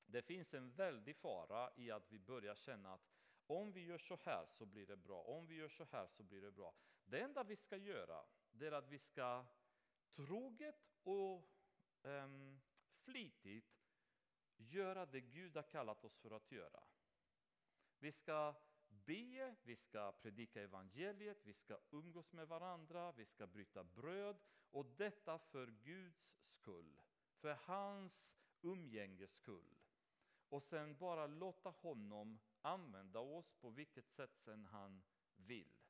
[0.06, 3.10] det finns en väldig fara i att vi börjar känna att
[3.46, 6.22] om vi gör så här så blir det bra, om vi gör så här så
[6.22, 6.74] blir det bra.
[7.04, 8.24] Det enda vi ska göra
[8.54, 9.44] det är att vi ska
[10.16, 11.48] troget och
[12.02, 12.60] um,
[13.04, 13.84] flitigt
[14.56, 16.82] göra det Gud har kallat oss för att göra.
[17.98, 18.54] Vi ska
[18.88, 24.36] be, vi ska predika evangeliet, vi ska umgås med varandra, vi ska bryta bröd
[24.70, 27.02] och detta för Guds skull,
[27.36, 29.74] för hans umgänges skull
[30.48, 35.02] och sen bara låta honom använda oss på vilket sätt sen han
[35.36, 35.83] vill.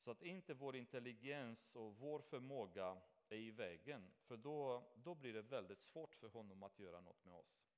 [0.00, 2.96] Så att inte vår intelligens och vår förmåga
[3.28, 7.24] är i vägen, för då, då blir det väldigt svårt för honom att göra något
[7.24, 7.70] med oss.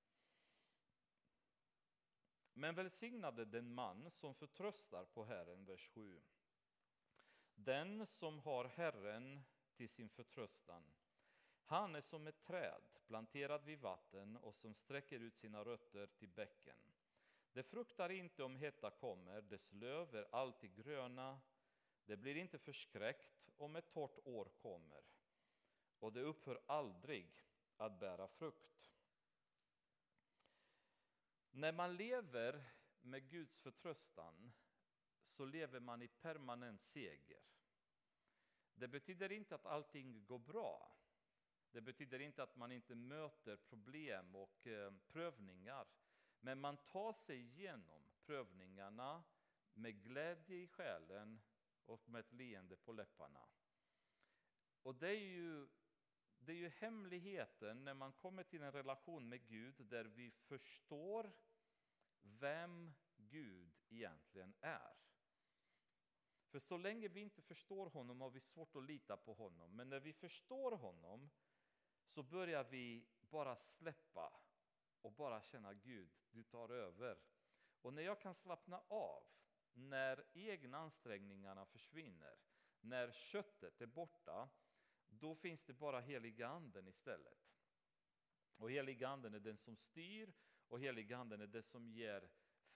[2.53, 6.23] Men välsignade den man som förtröstar på Herren, vers 7.
[7.55, 9.43] Den som har Herren
[9.75, 10.83] till sin förtröstan.
[11.65, 16.29] Han är som ett träd planterad vid vatten och som sträcker ut sina rötter till
[16.29, 16.77] bäcken.
[17.53, 21.41] Det fruktar inte om hetta kommer, dess löv är alltid gröna,
[22.13, 25.03] det blir inte förskräckt om ett torrt år kommer,
[25.99, 27.45] och det upphör aldrig
[27.77, 28.93] att bära frukt.
[31.51, 32.65] När man lever
[33.01, 34.53] med Guds förtröstan
[35.27, 37.43] så lever man i permanent seger.
[38.75, 40.97] Det betyder inte att allting går bra.
[41.71, 45.87] Det betyder inte att man inte möter problem och eh, prövningar.
[46.41, 49.25] Men man tar sig igenom prövningarna
[49.75, 51.41] med glädje i själen
[51.87, 53.49] och med ett leende på läpparna.
[54.83, 55.69] Och det är ju,
[56.39, 61.33] det är ju hemligheten när man kommer till en relation med Gud där vi förstår
[62.23, 64.97] vem Gud egentligen är.
[66.53, 69.77] För så länge vi inte förstår honom har vi svårt att lita på honom.
[69.77, 71.31] Men när vi förstår honom
[72.07, 74.41] så börjar vi bara släppa
[75.03, 77.19] och bara känna Gud, du tar över.
[77.83, 79.25] Och när jag kan slappna av,
[79.75, 82.39] när egna ansträngningarna försvinner,
[82.81, 84.49] när köttet är borta,
[85.09, 87.53] då finns det bara heliga anden istället.
[88.59, 90.33] Och heliga anden är den som styr
[90.69, 92.31] och heliga anden är det som ger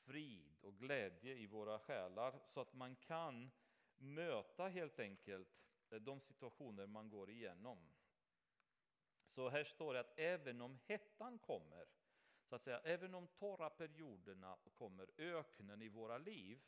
[0.06, 3.50] frid och glädje i våra själar så att man kan
[3.96, 5.48] möta helt enkelt
[5.90, 7.78] eh, de situationer man går igenom.
[9.26, 11.86] Så här står det att även om hettan kommer,
[12.44, 16.62] så att säga, även om torra perioderna kommer, öknen i våra liv,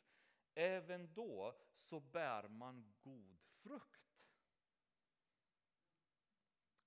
[0.59, 4.25] även då så bär man god frukt.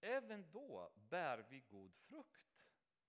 [0.01, 2.65] Även då bär vi god frukt.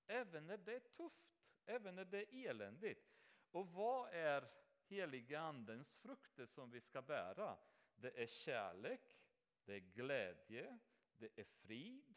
[0.07, 3.14] Även när det är tufft, även när det är eländigt.
[3.51, 4.51] Och vad är
[4.88, 7.57] heliga andens frukter som vi ska bära?
[7.95, 9.18] Det är kärlek,
[9.66, 10.80] det är glädje,
[11.18, 12.16] det är frid,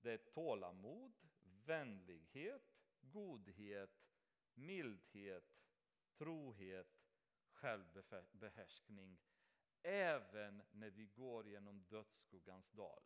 [0.00, 1.12] det är tålamod,
[1.64, 2.62] vänlighet,
[3.00, 4.06] godhet,
[4.54, 5.56] mildhet,
[6.18, 6.95] trohet,
[7.56, 9.18] självbehärskning.
[9.82, 13.02] Även när vi går genom dödsskuggans dal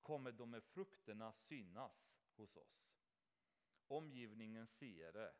[0.00, 2.96] kommer de med frukterna synas hos oss.
[3.88, 5.34] Omgivningen ser det.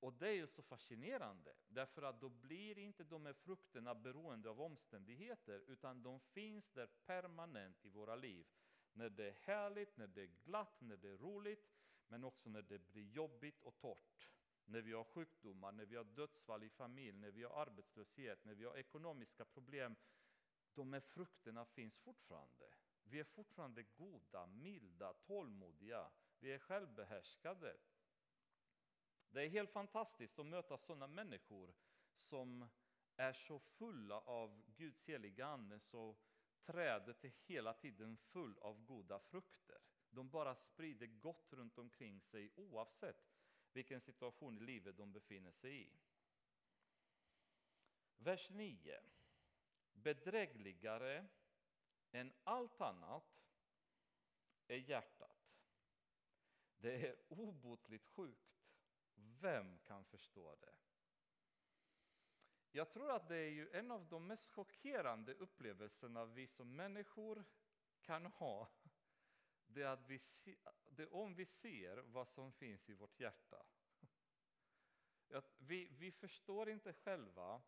[0.00, 4.50] Och det är ju så fascinerande, därför att då blir inte de här frukterna beroende
[4.50, 8.46] av omständigheter, utan de finns där permanent i våra liv.
[8.92, 11.70] När det är härligt, när det är glatt, när det är roligt,
[12.08, 14.30] men också när det blir jobbigt och torrt.
[14.70, 18.54] När vi har sjukdomar, när vi har dödsfall i familj, när vi har arbetslöshet, när
[18.54, 19.96] vi har ekonomiska problem.
[20.74, 22.70] De här frukterna finns fortfarande.
[23.04, 26.10] Vi är fortfarande goda, milda, tålmodiga.
[26.40, 27.76] Vi är självbehärskade.
[29.30, 31.74] Det är helt fantastiskt att möta sådana människor
[32.16, 32.68] som
[33.16, 36.16] är så fulla av Guds heliga ande så
[36.62, 39.78] trädet är hela tiden full av goda frukter.
[40.10, 43.29] De bara sprider gott runt omkring sig oavsett
[43.72, 45.90] vilken situation i livet de befinner sig i.
[48.18, 49.00] Vers 9.
[49.92, 51.26] Bedrägligare
[52.12, 53.46] än allt annat
[54.66, 55.56] är hjärtat.
[56.78, 58.66] Det är obotligt sjukt.
[59.14, 60.74] Vem kan förstå det?
[62.72, 67.44] Jag tror att det är ju en av de mest chockerande upplevelserna vi som människor
[68.02, 68.68] kan ha.
[69.72, 70.56] Det är att vi se,
[70.88, 73.66] det om vi ser vad som finns i vårt hjärta.
[75.58, 77.62] Vi, vi förstår inte själva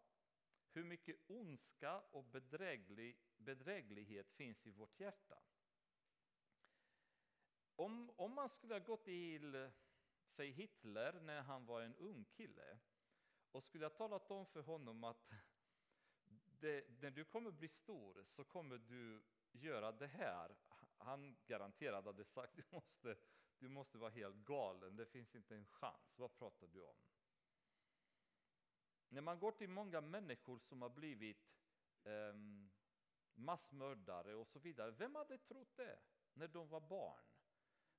[0.72, 5.42] hur mycket ondska och bedräglig, bedräglighet finns i vårt hjärta.
[7.76, 9.70] Om, om man skulle ha gått till,
[10.26, 12.78] säg Hitler när han var en ung kille
[13.52, 15.32] och skulle ha talat om för honom att
[16.60, 19.22] det, när du kommer bli stor så kommer du
[19.52, 20.56] göra det här.
[21.04, 23.16] Han garanterade hade sagt du måste,
[23.58, 26.18] du måste vara helt galen, det finns inte en chans.
[26.18, 26.96] Vad pratar du om?
[29.08, 31.52] När man går till många människor som har blivit
[32.04, 32.34] eh,
[33.34, 35.98] massmördare och så vidare, vem hade trott det
[36.34, 37.24] när de var barn?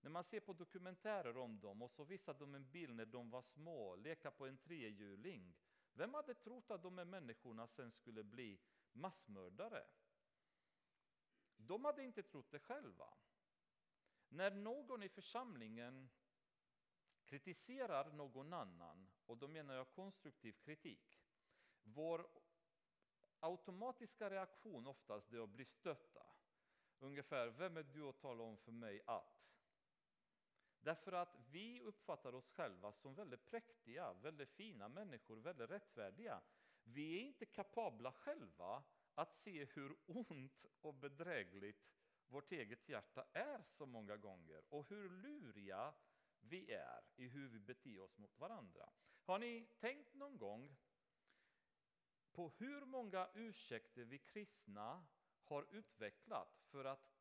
[0.01, 3.29] När man ser på dokumentärer om dem och så visar de en bild när de
[3.29, 5.55] var små, leka på en trehjuling.
[5.93, 8.59] Vem hade trott att de här människorna sen skulle bli
[8.91, 9.83] massmördare?
[11.67, 13.13] De hade inte trott det själva.
[14.29, 16.09] När någon i församlingen
[17.25, 21.21] kritiserar någon annan, och då menar jag konstruktiv kritik,
[21.83, 22.27] vår
[23.39, 26.25] automatiska reaktion oftast är att bli stötta.
[26.99, 29.43] Ungefär, vem är du att tala om för mig att?
[30.81, 36.41] Därför att vi uppfattar oss själva som väldigt präktiga, väldigt fina människor, väldigt rättfärdiga.
[36.83, 38.83] Vi är inte kapabla själva
[39.15, 41.93] att se hur ont och bedrägligt
[42.27, 45.93] vårt eget hjärta är så många gånger och hur luriga
[46.39, 48.89] vi är i hur vi beter oss mot varandra.
[49.23, 50.75] Har ni tänkt någon gång
[52.31, 55.05] på hur många ursäkter vi kristna
[55.43, 57.13] har utvecklat för att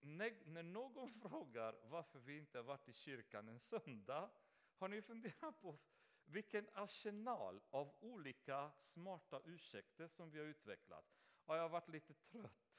[0.00, 4.30] när någon frågar varför vi inte har varit i kyrkan en söndag,
[4.78, 5.78] har ni funderat på
[6.24, 11.04] vilken arsenal av olika smarta ursäkter som vi har utvecklat?
[11.46, 12.72] Ja, jag har varit lite trött.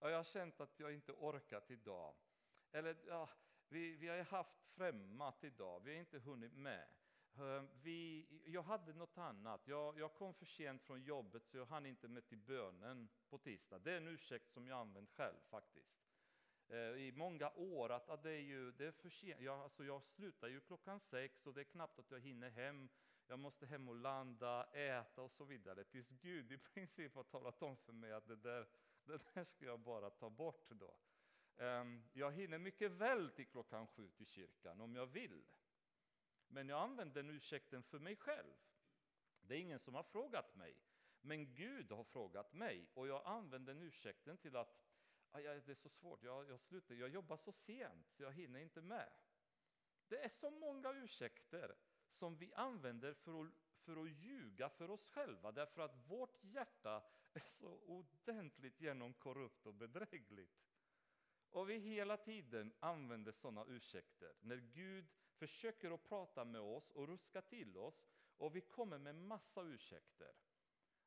[0.00, 2.14] Ja, jag har känt att jag inte orkat idag.
[2.72, 3.28] Eller ja,
[3.68, 6.88] vi, vi har haft främmat idag, vi har inte hunnit med.
[7.82, 9.68] Vi, jag hade något annat.
[9.68, 13.38] Jag, jag, kom för sent från jobbet så jag hann inte med till bönen på
[13.38, 13.78] tisdag.
[13.78, 16.00] Det är en ursäkt som jag använt själv faktiskt.
[16.68, 19.40] Eh, I många år att, att det är ju det är för sent.
[19.40, 22.88] Jag, alltså jag slutar ju klockan sex och det är knappt att jag hinner hem.
[23.26, 25.84] Jag måste hem och landa, äta och så vidare.
[25.84, 28.68] Tills Gud i princip har talat om för mig att det där,
[29.04, 30.96] det där ska jag bara ta bort då.
[31.56, 35.44] Ehm, jag hinner mycket väl till klockan sju till kyrkan om jag vill.
[36.48, 38.54] Men jag använder den ursäkten för mig själv.
[39.40, 40.76] Det är ingen som har frågat mig.
[41.20, 44.87] Men Gud har frågat mig och jag använder den ursäkten till att
[45.30, 48.60] Ah, det är så svårt, jag, jag, slutar, jag jobbar så sent så jag hinner
[48.60, 49.12] inte med.
[50.08, 51.76] Det är så många ursäkter
[52.10, 53.52] som vi använder för att,
[53.84, 57.02] för att ljuga för oss själva därför att vårt hjärta
[57.32, 60.68] är så ordentligt genomkorrupt och bedrägligt.
[61.50, 67.08] Och vi hela tiden använder sådana ursäkter när Gud försöker att prata med oss och
[67.08, 68.04] ruska till oss
[68.36, 70.32] och vi kommer med massa ursäkter.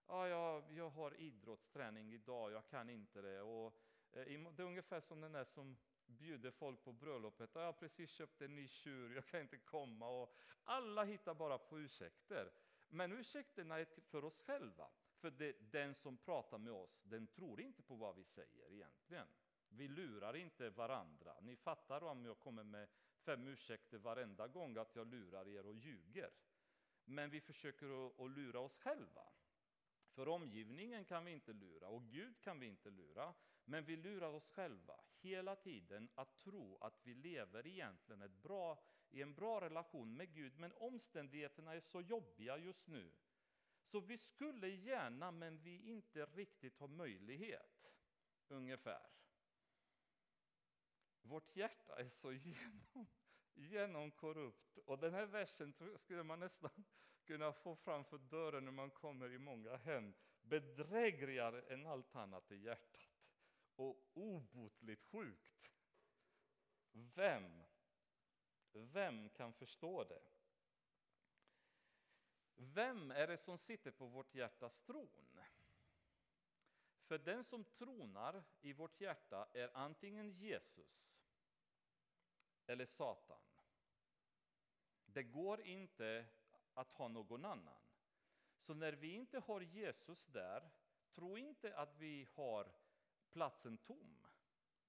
[0.05, 3.41] Ah, ja, jag, jag har idrottsträning idag, jag kan inte det.
[3.41, 3.77] Och,
[4.13, 7.55] Eh, det är ungefär som den där som bjuder folk på bröllopet.
[7.55, 10.07] Ah, jag har precis köpt en ny tjur, jag kan inte komma.
[10.07, 12.51] Och alla hittar bara på ursäkter.
[12.89, 14.89] Men ursäkterna är för oss själva.
[15.19, 19.27] För det, den som pratar med oss, den tror inte på vad vi säger egentligen.
[19.69, 21.39] Vi lurar inte varandra.
[21.41, 22.89] Ni fattar om jag kommer med
[23.25, 26.31] fem ursäkter varenda gång att jag lurar er och ljuger.
[27.05, 29.23] Men vi försöker att lura oss själva.
[30.11, 33.33] För omgivningen kan vi inte lura och Gud kan vi inte lura.
[33.65, 38.83] Men vi lurar oss själva hela tiden att tro att vi lever egentligen ett bra,
[39.09, 40.59] i en bra relation med Gud.
[40.59, 43.11] Men omständigheterna är så jobbiga just nu.
[43.83, 47.85] Så vi skulle gärna men vi inte riktigt har möjlighet.
[48.47, 49.09] Ungefär.
[51.21, 53.07] Vårt hjärta är så genom,
[53.53, 54.77] genomkorrupt.
[54.77, 56.83] Och den här versen skulle man nästan
[57.25, 60.13] kunna få framför dörren när man kommer i många hem.
[60.41, 63.10] Bedrägligare än allt annat i hjärtat.
[63.75, 65.71] Och obotligt sjukt.
[66.91, 67.63] Vem,
[68.71, 70.21] vem kan förstå det?
[72.55, 75.39] Vem är det som sitter på vårt hjärtas tron?
[77.11, 81.15] För den som tronar i vårt hjärta är antingen Jesus
[82.65, 83.41] eller Satan.
[85.05, 86.25] Det går inte
[86.73, 87.81] att ha någon annan.
[88.59, 90.69] Så när vi inte har Jesus där,
[91.11, 92.71] tro inte att vi har
[93.31, 94.27] platsen tom.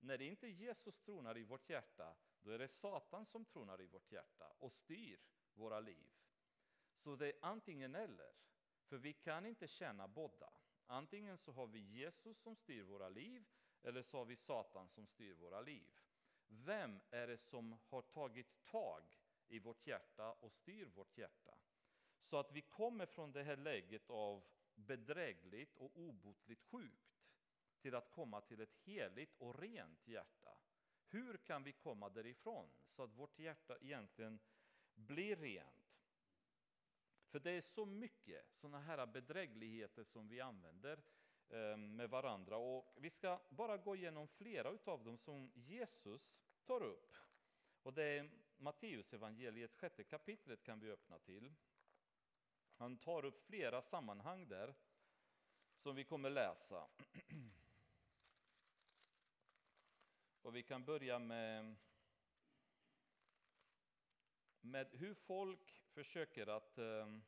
[0.00, 3.86] När det inte Jesus tronar i vårt hjärta, då är det Satan som tronar i
[3.86, 5.20] vårt hjärta och styr
[5.54, 6.10] våra liv.
[6.94, 8.32] Så det är antingen eller,
[8.84, 10.52] för vi kan inte tjäna båda.
[10.86, 13.44] Antingen så har vi Jesus som styr våra liv,
[13.82, 16.00] eller så har vi Satan som styr våra liv.
[16.48, 19.18] Vem är det som har tagit tag
[19.48, 21.54] i vårt hjärta och styr vårt hjärta?
[22.22, 27.11] Så att vi kommer från det här läget av bedrägligt och obotligt sjukt
[27.82, 30.58] till att komma till ett heligt och rent hjärta.
[31.08, 34.40] Hur kan vi komma därifrån så att vårt hjärta egentligen
[34.94, 35.82] blir rent?
[37.28, 41.02] För det är så mycket sådana här bedrägligheter som vi använder
[41.48, 42.56] eh, med varandra.
[42.56, 47.16] Och vi ska bara gå igenom flera av dem som Jesus tar upp.
[47.82, 51.54] Och det är Matteus evangeliet sjätte kapitlet kan vi öppna till.
[52.76, 54.74] Han tar upp flera sammanhang där
[55.74, 56.88] som vi kommer läsa.
[60.42, 61.76] Och vi kan börja med,
[64.60, 67.22] med hur folk försöker att, ehm,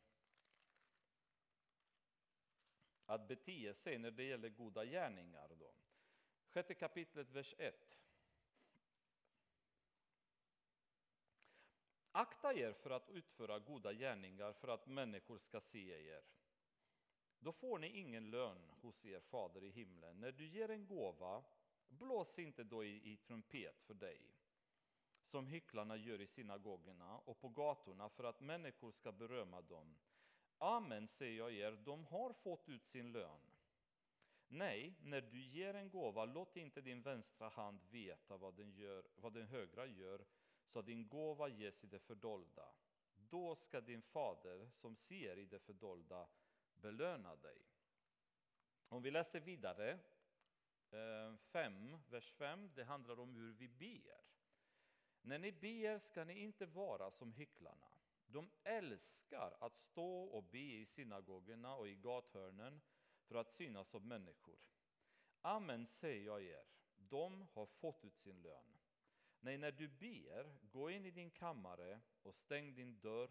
[3.06, 5.48] att bete sig när det gäller goda gärningar.
[5.60, 5.74] Då.
[6.48, 7.98] Sjätte kapitlet, vers 1.
[12.12, 16.24] Akta er för att utföra goda gärningar för att människor ska se er.
[17.38, 20.20] Då får ni ingen lön hos er fader i himlen.
[20.20, 21.44] När du ger en gåva,
[21.98, 24.34] blås inte då i, i trumpet för dig
[25.34, 29.96] som hycklarna gör i synagogorna och på gatorna för att människor ska berömma dem.
[30.58, 33.40] Amen, säger jag er, de har fått ut sin lön.
[34.48, 39.04] Nej, när du ger en gåva, låt inte din vänstra hand veta vad den, gör,
[39.16, 40.24] vad den högra gör,
[40.66, 42.74] så att din gåva ges i det fördolda.
[43.14, 46.28] Då ska din fader som ser i det fördolda
[46.74, 47.58] belöna dig.
[48.88, 49.98] Om vi läser vidare,
[50.94, 54.24] Eh, 5, vers 5, det handlar om hur vi ber.
[55.22, 57.88] När ni ber ska ni inte vara som hycklarna.
[58.26, 62.80] De älskar att stå och be i synagogorna och i gathörnen
[63.24, 64.58] för att synas som människor.
[65.40, 66.64] Amen säger jag er,
[66.96, 68.78] de har fått ut sin lön.
[69.40, 73.30] Nej, när du ber, gå in i din kammare och stäng din dörr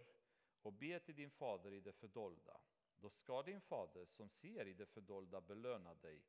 [0.62, 2.62] och be till din fader i det fördolda.
[2.96, 6.24] Då ska din fader som ser i det fördolda belöna dig.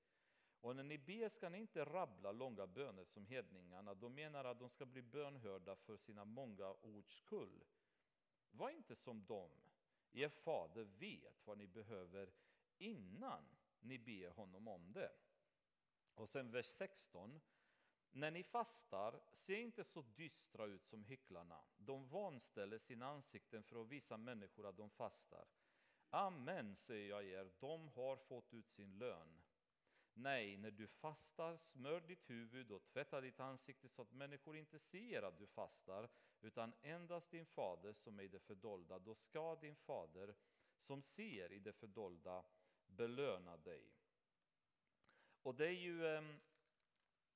[0.65, 3.95] Och när ni ber ska ni inte rabbla långa böner som hedningarna.
[3.95, 7.65] De menar att de ska bli bönhörda för sina många ords skull.
[8.51, 9.51] Var inte som dem.
[10.13, 12.33] Er fader vet vad ni behöver
[12.79, 13.45] innan
[13.81, 15.13] ni ber honom om det.
[16.15, 17.41] Och sen vers 16.
[18.13, 21.65] När ni fastar, se inte så dystra ut som hycklarna.
[21.77, 25.45] De vanställer sina ansikten för att visa människor att de fastar.
[26.11, 29.41] Amen, säger jag er, de har fått ut sin lön.
[30.17, 34.79] Nej, när du fastar, smör ditt huvud och tvätta ditt ansikte så att människor inte
[34.79, 36.09] ser att du fastar,
[36.41, 38.99] utan endast din fader som är i det fördolda.
[38.99, 40.35] Då ska din fader
[40.79, 42.45] som ser i det fördolda
[42.87, 43.93] belöna dig.
[45.43, 46.41] Och det är ju, ehm,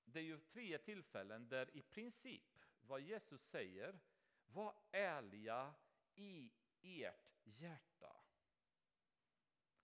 [0.05, 4.01] det är ju tre tillfällen där i princip vad Jesus säger,
[4.47, 5.75] var ärliga
[6.15, 6.51] i
[6.81, 8.17] ert hjärta.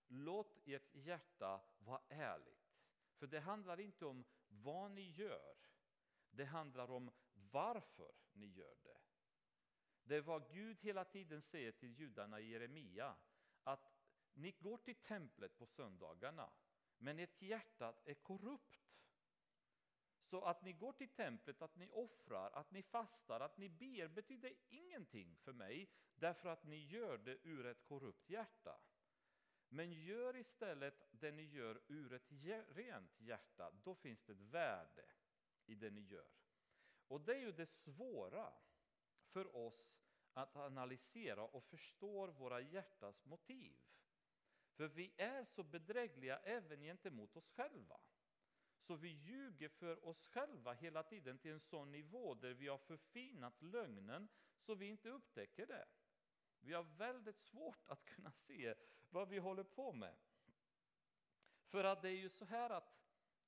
[0.06, 2.63] Låt ert hjärta vara ärligt.
[3.14, 5.56] För det handlar inte om vad ni gör,
[6.30, 9.00] det handlar om varför ni gör det.
[10.02, 13.16] Det är vad Gud hela tiden säger till judarna i Jeremia,
[13.62, 13.92] att
[14.32, 16.52] ni går till templet på söndagarna,
[16.98, 18.84] men ert hjärta är korrupt.
[20.24, 24.08] Så att ni går till templet, att ni offrar, att ni fastar, att ni ber
[24.08, 28.80] betyder ingenting för mig därför att ni gör det ur ett korrupt hjärta.
[29.74, 32.32] Men gör istället det ni gör ur ett
[32.68, 35.04] rent hjärta, då finns det ett värde
[35.66, 36.28] i det ni gör.
[37.08, 38.52] Och det är ju det svåra
[39.32, 39.96] för oss
[40.32, 43.76] att analysera och förstå våra hjärtas motiv.
[44.76, 48.00] För vi är så bedrägliga även gentemot oss själva.
[48.78, 52.78] Så vi ljuger för oss själva hela tiden till en sån nivå där vi har
[52.78, 55.88] förfinat lögnen så vi inte upptäcker det.
[56.64, 58.74] Vi har väldigt svårt att kunna se
[59.10, 60.16] vad vi håller på med.
[61.64, 62.94] För att det är ju så här att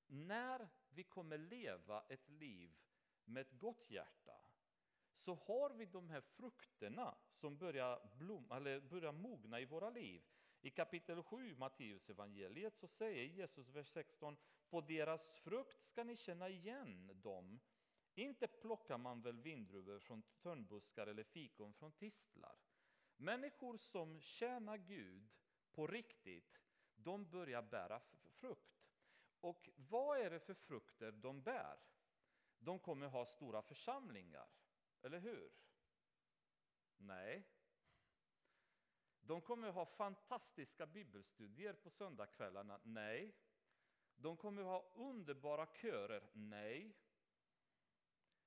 [0.07, 2.77] när vi kommer leva ett liv
[3.25, 4.41] med ett gott hjärta
[5.15, 10.23] så har vi de här frukterna som börjar, blom, eller börjar mogna i våra liv.
[10.61, 14.37] I kapitel 7 Matteus evangeliet så säger Jesus vers 16
[14.69, 17.61] På deras frukt ska ni känna igen dem.
[18.15, 22.66] Inte plockar man väl vindruvor från törnbuskar eller fikon från tistlar.
[23.17, 25.29] Människor som tjänar Gud
[25.73, 26.61] på riktigt,
[26.95, 28.01] de börjar bära
[28.31, 28.87] frukt.
[29.41, 31.79] Och vad är det för frukter de bär?
[32.59, 34.49] De kommer ha stora församlingar,
[35.03, 35.53] eller hur?
[36.97, 37.45] Nej,
[39.27, 42.81] de kommer ha fantastiska bibelstudier på söndagskvällarna.
[42.85, 43.37] Nej.
[44.15, 46.31] De kommer ha underbara körer.
[46.33, 46.97] Nej.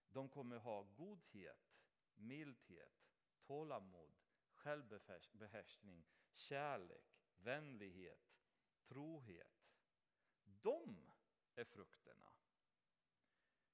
[0.07, 1.82] De kommer ha godhet,
[2.13, 3.11] mildhet,
[3.41, 4.18] tålamod,
[4.60, 8.39] självbehärskning, kärlek, vänlighet,
[8.88, 9.70] trohet.
[10.43, 11.12] De
[11.55, 12.26] är frukterna.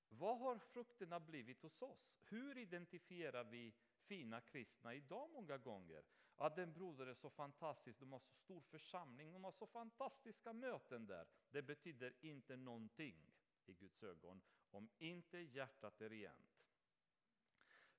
[0.09, 2.17] Vad har frukterna blivit hos oss?
[2.23, 6.03] Hur identifierar vi fina kristna idag många gånger?
[6.37, 10.53] Att den broder är så fantastisk, de har så stor församling, de har så fantastiska
[10.53, 11.27] möten där.
[11.49, 13.33] Det betyder inte någonting
[13.65, 16.55] i Guds ögon om inte hjärtat är rent.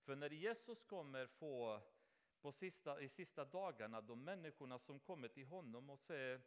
[0.01, 1.83] För när Jesus kommer få
[2.47, 6.41] på sista, i sista dagarna, de människorna som kommer till honom och säger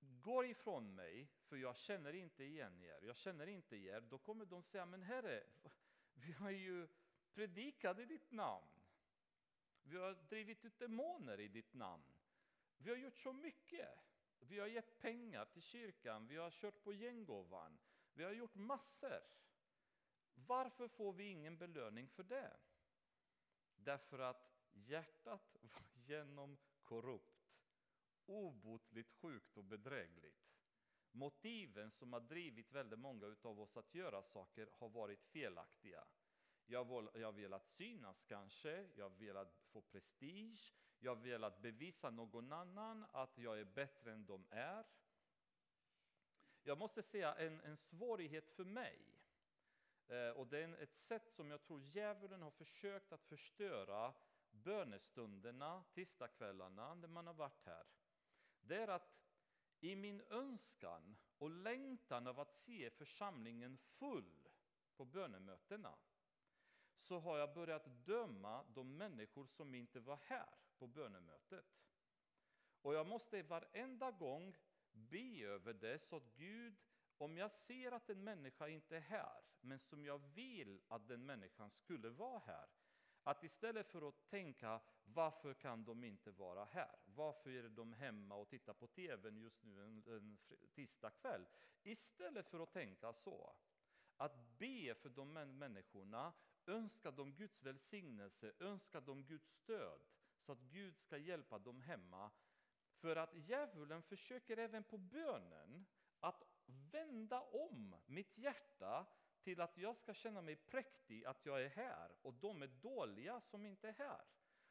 [0.00, 4.00] Gå ifrån mig, för jag känner inte igen er, jag känner inte er.
[4.00, 5.42] Då kommer de säga, men Herre,
[6.14, 6.88] vi har ju
[7.34, 8.66] predikat i ditt namn.
[9.82, 12.04] Vi har drivit ut demoner i ditt namn.
[12.78, 13.88] Vi har gjort så mycket.
[14.38, 17.78] Vi har gett pengar till kyrkan, vi har kört på gänggåvan,
[18.14, 19.22] vi har gjort massor.
[20.34, 22.56] Varför får vi ingen belöning för det?
[23.84, 27.50] Därför att hjärtat var genom korrupt,
[28.26, 30.52] obotligt sjukt och bedrägligt.
[31.10, 36.04] Motiven som har drivit väldigt många av oss att göra saker har varit felaktiga.
[36.66, 42.52] Jag har, velat synas kanske, jag har velat få prestige, jag har velat bevisa någon
[42.52, 44.84] annan att jag är bättre än de är.
[46.62, 49.12] Jag måste säga en, en svårighet för mig,
[50.08, 54.14] Eh, och det är ett sätt som jag tror djävulen har försökt att förstöra
[54.50, 57.86] bönestunderna, tisdagskvällarna, när man har varit här.
[58.60, 59.22] Det är att
[59.80, 64.48] i min önskan och längtan av att se församlingen full
[64.96, 65.98] på bönemötena
[66.96, 71.82] så har jag börjat döma de människor som inte var här på bönemötet.
[72.82, 74.56] Och jag måste varenda gång
[74.92, 76.80] be över det så att Gud,
[77.18, 81.26] om jag ser att en människa inte är här, men som jag vill att den
[81.26, 82.68] människan skulle vara här,
[83.22, 86.96] att istället för att tänka varför kan de inte vara här?
[87.04, 90.38] Varför är de hemma och tittar på tvn just nu en, en
[90.74, 91.46] tisdag kväll?
[91.82, 93.56] Istället för att tänka så,
[94.16, 96.32] att be för de människorna,
[96.66, 100.00] önska dem Guds välsignelse, önska dem Guds stöd,
[100.38, 102.30] så att Gud ska hjälpa dem hemma.
[102.92, 105.86] För att djävulen försöker även på bönen
[106.92, 109.06] vända om mitt hjärta
[109.42, 113.40] till att jag ska känna mig präktig att jag är här och de är dåliga
[113.40, 114.24] som inte är här.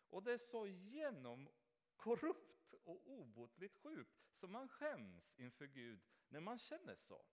[0.09, 6.59] Och det är så genomkorrupt och obotligt sjukt så man skäms inför Gud när man
[6.59, 7.26] känner så.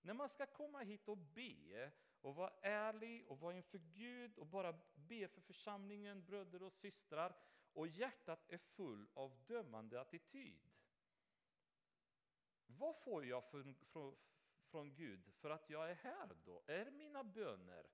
[0.00, 4.46] När man ska komma hit och be och vara ärlig och vara inför Gud och
[4.46, 7.36] bara be för församlingen, bröder och systrar
[7.72, 10.67] och hjärtat är full av dömande attityd.
[12.70, 14.16] Vad får jag från, från,
[14.70, 16.62] från Gud för att jag är här då?
[16.66, 17.86] Är mina böner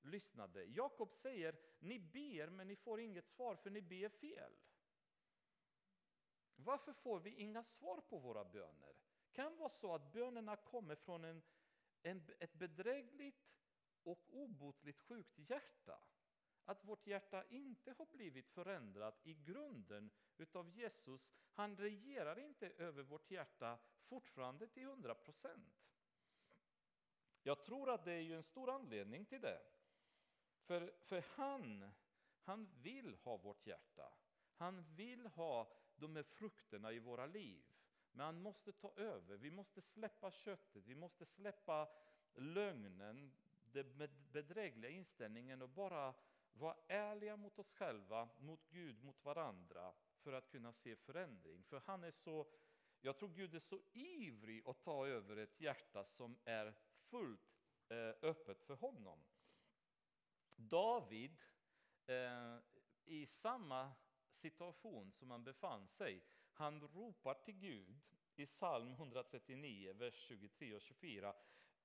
[0.00, 0.64] lyssnade?
[0.64, 4.52] Jakob säger, ni ber men ni får inget svar för ni ber fel.
[6.56, 8.96] Varför får vi inga svar på våra böner?
[9.32, 11.42] Kan vara så att bönerna kommer från en,
[12.02, 13.56] en, ett bedrägligt
[14.02, 16.00] och obotligt sjukt hjärta.
[16.68, 21.32] Att vårt hjärta inte har blivit förändrat i grunden utav Jesus.
[21.52, 25.86] Han regerar inte över vårt hjärta fortfarande till hundra procent.
[27.42, 29.62] Jag tror att det är ju en stor anledning till det.
[30.64, 31.90] För, för han,
[32.40, 34.12] han vill ha vårt hjärta.
[34.56, 37.64] Han vill ha de här frukterna i våra liv.
[38.12, 41.88] Men han måste ta över, vi måste släppa köttet, vi måste släppa
[42.34, 43.32] lögnen,
[43.72, 46.14] den bedrägliga inställningen och bara
[46.58, 51.64] var ärliga mot oss själva, mot Gud, mot varandra för att kunna se förändring.
[51.64, 52.46] För han är så,
[53.00, 56.74] jag tror Gud är så ivrig att ta över ett hjärta som är
[57.10, 57.56] fullt
[57.88, 59.24] eh, öppet för honom.
[60.56, 61.40] David,
[62.06, 62.58] eh,
[63.04, 63.92] i samma
[64.30, 68.00] situation som han befann sig, han ropar till Gud
[68.36, 71.34] i psalm 139, vers 23 och 24.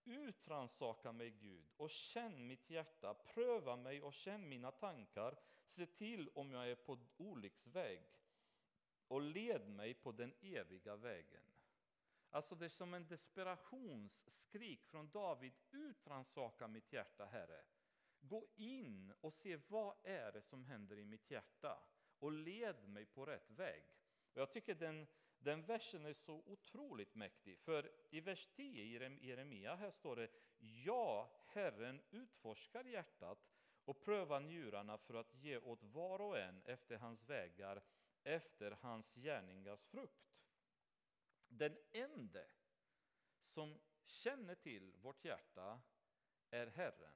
[0.05, 6.29] Utransaka mig Gud och känn mitt hjärta, pröva mig och känn mina tankar, se till
[6.29, 8.03] om jag är på olycksväg
[9.07, 11.43] och led mig på den eviga vägen.
[12.29, 17.63] Alltså det är som en desperationsskrik från David, utransaka mitt hjärta Herre.
[18.19, 21.83] Gå in och se vad är det som händer i mitt hjärta
[22.19, 23.83] och led mig på rätt väg.
[24.33, 25.07] Och jag tycker den,
[25.43, 30.29] den versen är så otroligt mäktig, för i vers 10 i Jeremia här står det
[30.59, 33.47] Ja, Herren utforskar hjärtat
[33.85, 37.83] och prövar njurarna för att ge åt var och en efter hans vägar,
[38.23, 40.31] efter hans gärningars frukt.
[41.47, 42.51] Den ende
[43.43, 45.81] som känner till vårt hjärta
[46.49, 47.15] är Herren.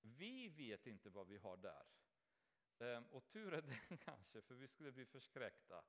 [0.00, 1.86] Vi vet inte vad vi har där.
[2.78, 5.84] Ehm, och tur är det kanske, för vi skulle bli förskräckta.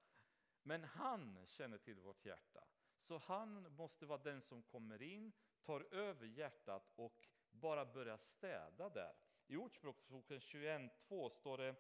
[0.63, 2.67] Men han känner till vårt hjärta.
[2.99, 5.31] Så han måste vara den som kommer in,
[5.61, 9.15] tar över hjärtat och bara börjar städa där.
[9.47, 11.75] I Ordspråksboken 21.2 står det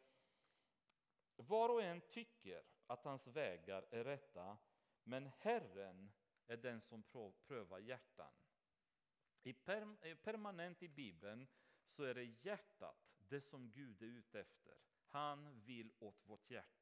[1.35, 4.57] Var och en tycker att hans vägar är rätta,
[5.03, 6.11] men Herren
[6.47, 7.03] är den som
[7.47, 8.33] prövar hjärtan.
[9.43, 11.47] I eh, permanent i Bibeln
[11.85, 14.77] så är det hjärtat, det som Gud är ute efter.
[15.07, 16.80] Han vill åt vårt hjärta.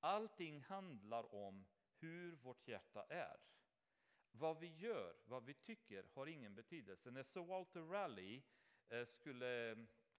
[0.00, 1.66] Allting handlar om
[1.98, 3.36] hur vårt hjärta är.
[4.32, 7.10] Vad vi gör, vad vi tycker har ingen betydelse.
[7.10, 8.44] När Sir Walter Raleigh
[8.88, 9.70] eh, skulle,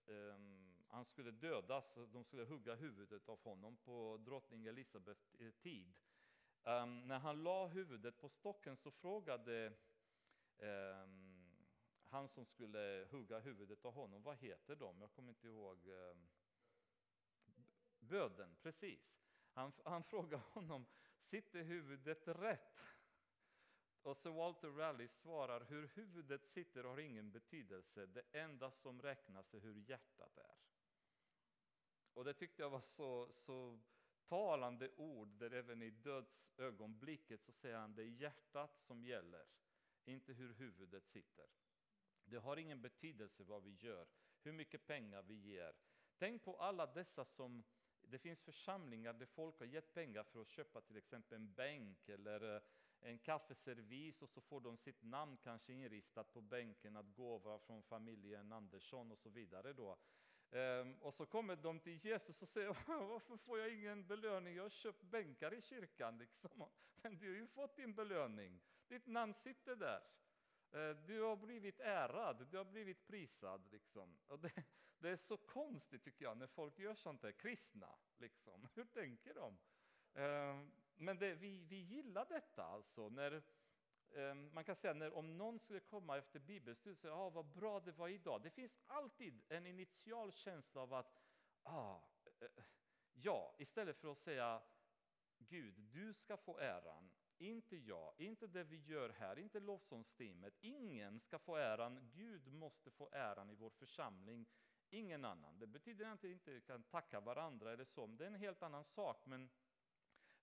[0.07, 5.93] ehm, han skulle dödas, de skulle hugga huvudet av honom på drottning Elizabeth eh, tid.
[6.63, 9.73] Ehm, när han la huvudet på stocken så frågade
[10.57, 11.32] ehm,
[12.03, 15.01] han som skulle hugga huvudet av honom, vad heter de?
[15.01, 15.89] Jag kommer inte ihåg.
[17.99, 19.30] Böden, precis.
[19.53, 20.85] Han, han frågar honom,
[21.19, 22.79] sitter huvudet rätt?
[24.01, 29.53] Och så Walter Raleigh svarar, hur huvudet sitter har ingen betydelse, det enda som räknas
[29.53, 30.55] är hur hjärtat är.
[32.13, 33.79] Och det tyckte jag var så, så
[34.25, 39.45] talande ord, där även i dödsögonblicket så säger han, det är hjärtat som gäller,
[40.05, 41.49] inte hur huvudet sitter.
[42.25, 44.07] Det har ingen betydelse vad vi gör,
[44.41, 45.75] hur mycket pengar vi ger.
[46.17, 47.63] Tänk på alla dessa som
[48.12, 52.09] det finns församlingar där folk har gett pengar för att köpa till exempel en bänk
[52.09, 52.62] eller eh,
[53.01, 57.84] en kaffeservis och så får de sitt namn kanske inristat på bänken att gåva från
[57.84, 59.97] familjen Andersson och så vidare då.
[60.51, 64.55] Ehm, och så kommer de till Jesus och säger varför får jag ingen belöning?
[64.55, 66.64] Jag har köpt bänkar i kyrkan liksom.
[67.01, 68.62] Men du har ju fått din belöning.
[68.88, 70.01] Ditt namn sitter där.
[70.72, 73.67] Eh, du har blivit ärad, du har blivit prisad.
[73.72, 74.17] Liksom.
[74.28, 74.51] Och det,
[74.99, 77.95] det, är så konstigt tycker jag när folk gör sånt där, kristna.
[78.17, 78.67] Liksom.
[78.76, 79.57] Hur tänker de?
[80.13, 80.65] Eh,
[80.95, 83.09] men det, vi, vi gillar detta alltså.
[83.09, 83.43] När,
[84.09, 87.45] eh, man kan säga när om någon skulle komma efter bibelstudiet och säga ah, vad
[87.45, 88.41] bra det var idag.
[88.43, 91.22] Det finns alltid en initial känsla av att
[91.63, 91.99] ah,
[93.13, 94.61] ja, istället för att säga
[95.38, 97.11] Gud, du ska få äran.
[97.41, 100.53] Inte jag, inte det vi gör här, inte lovsångsteamet.
[100.61, 102.09] Ingen ska få äran.
[102.13, 104.45] Gud måste få äran i vår församling,
[104.89, 105.59] ingen annan.
[105.59, 108.63] Det betyder inte att vi inte kan tacka varandra eller så, det är en helt
[108.63, 109.25] annan sak.
[109.25, 109.49] Men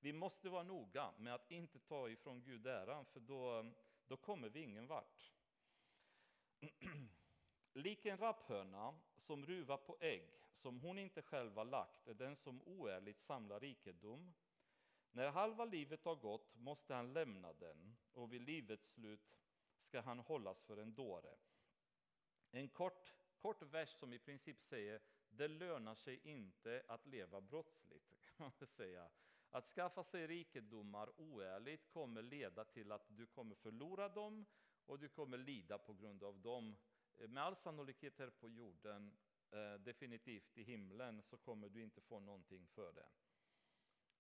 [0.00, 3.72] vi måste vara noga med att inte ta ifrån Gud äran, för då,
[4.06, 5.32] då kommer vi ingen vart.
[7.72, 12.36] Lik en rapphöna som ruvar på ägg som hon inte själv har lagt är den
[12.36, 14.34] som oärligt samlar rikedom.
[15.12, 19.38] När halva livet har gått måste han lämna den och vid livets slut
[19.80, 21.36] ska han hållas för en dåre.
[22.50, 25.00] En kort, kort vers som i princip säger
[25.30, 28.14] det lönar sig inte att leva brottsligt.
[28.36, 29.10] Kan man säga.
[29.50, 34.46] Att skaffa sig rikedomar oärligt kommer leda till att du kommer förlora dem
[34.86, 36.76] och du kommer lida på grund av dem.
[37.16, 39.16] Med all sannolikhet här på jorden,
[39.50, 43.08] eh, definitivt i himlen, så kommer du inte få någonting för det.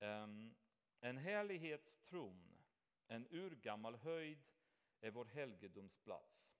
[0.06, 0.54] Ehm,
[1.00, 2.64] en härlighetstron,
[3.06, 4.52] en urgammal höjd,
[5.00, 6.54] är vår helgedomsplats.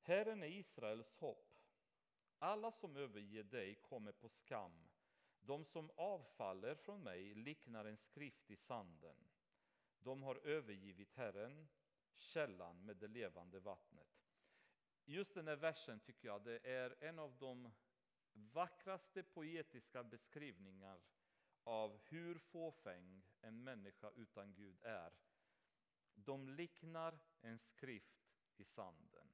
[0.00, 1.54] Herren är Israels hopp.
[2.38, 4.88] Alla som överger dig kommer på skam.
[5.40, 9.16] De som avfaller från mig liknar en skrift i sanden.
[9.98, 11.68] De har övergivit Herren,
[12.14, 14.24] källan med det levande vattnet.
[15.04, 17.72] Just den här versen tycker jag det är en av de
[18.32, 21.00] vackraste poetiska beskrivningar
[21.64, 25.12] av hur fåfäng en människa utan Gud är.
[26.14, 29.28] De liknar en skrift i sanden.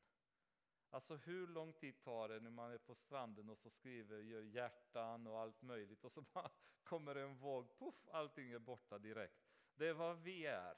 [0.90, 4.42] Alltså hur lång tid tar det när man är på stranden och så skriver, gör
[4.42, 6.50] hjärtan och allt möjligt och så bara
[6.82, 9.46] kommer en våg, puff, allting är borta direkt.
[9.74, 10.76] Det är vad vi är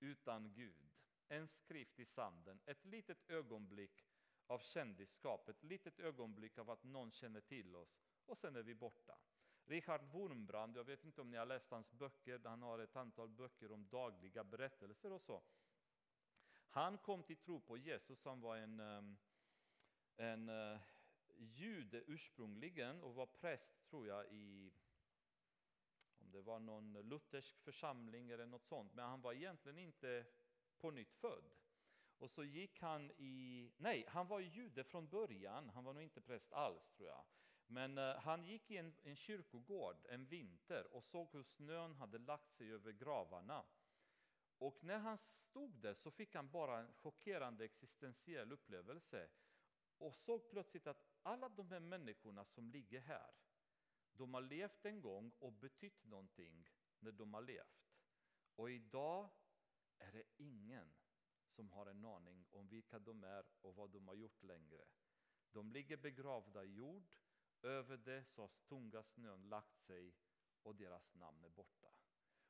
[0.00, 0.90] utan Gud.
[1.28, 4.06] En skrift i sanden, ett litet ögonblick
[4.46, 8.74] av kändisskap, ett litet ögonblick av att någon känner till oss och sen är vi
[8.74, 9.18] borta.
[9.66, 13.28] Richard Wurmbrand, jag vet inte om ni har läst hans böcker, han har ett antal
[13.28, 15.42] böcker om dagliga berättelser och så.
[16.68, 19.16] Han kom till tro på Jesus, han var en ehm,
[20.16, 20.78] en eh,
[21.36, 24.72] jude ursprungligen och var präst tror jag i
[26.18, 30.24] om det var någon luthersk församling eller något sånt, men han var egentligen inte
[30.78, 31.44] på nytt född.
[32.18, 36.20] Och så gick han i, nej, han var jude från början, han var nog inte
[36.20, 37.24] präst alls tror jag.
[37.66, 42.18] Men eh, han gick i en, en kyrkogård en vinter och såg hur snön hade
[42.18, 43.64] lagt sig över gravarna.
[44.58, 49.28] Och när han stod där så fick han bara en chockerande existentiell upplevelse
[49.98, 53.30] och såg plötsligt att alla de här människorna som ligger här,
[54.12, 57.86] de har levt en gång och betytt någonting när de har levt.
[58.56, 59.30] Och idag
[59.98, 60.94] är det ingen
[61.48, 64.84] som har en aning om vilka de är och vad de har gjort längre.
[65.52, 67.12] De ligger begravda i jord,
[67.62, 70.14] över det så har tunga snön lagt sig
[70.62, 71.88] och deras namn är borta.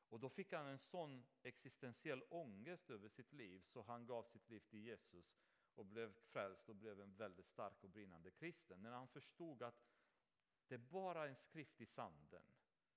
[0.09, 4.49] Och då fick han en sån existentiell ångest över sitt liv så han gav sitt
[4.49, 5.37] liv till Jesus
[5.75, 8.81] och blev frälst och blev en väldigt stark och brinnande kristen.
[8.81, 9.83] När han förstod att
[10.67, 12.43] det är bara en skrift i sanden.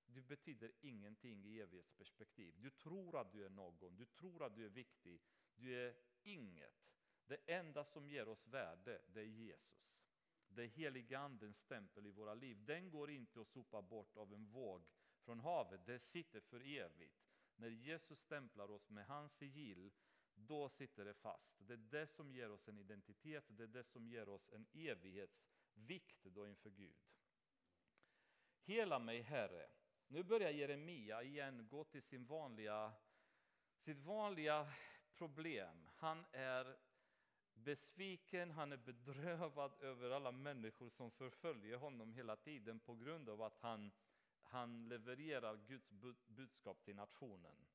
[0.06, 2.54] Du betyder ingenting i evighetsperspektiv.
[2.60, 5.22] Du tror att du är någon, du tror att du är viktig.
[5.54, 6.90] Du är inget.
[7.26, 10.09] Det enda som ger oss värde, det är Jesus.
[10.54, 12.64] Det heliga andens stämpel i våra liv.
[12.64, 14.82] Den går inte att sopa bort av en våg
[15.24, 15.86] från havet.
[15.86, 17.30] Det sitter för evigt.
[17.56, 19.90] När Jesus stämplar oss med hans sigill
[20.34, 21.56] då sitter det fast.
[21.60, 24.66] Det är det som ger oss en identitet, det är det som ger oss en
[24.72, 26.96] evighetsvikt då inför Gud.
[28.62, 29.70] Hela mig Herre.
[30.08, 32.92] Nu börjar Jeremia igen gå till sin vanliga,
[33.78, 34.72] sitt vanliga
[35.14, 35.88] problem.
[35.96, 36.78] Han är
[37.64, 43.42] besviken, han är bedrövad över alla människor som förföljer honom hela tiden på grund av
[43.42, 43.92] att han,
[44.42, 45.90] han levererar Guds
[46.26, 47.66] budskap till nationen.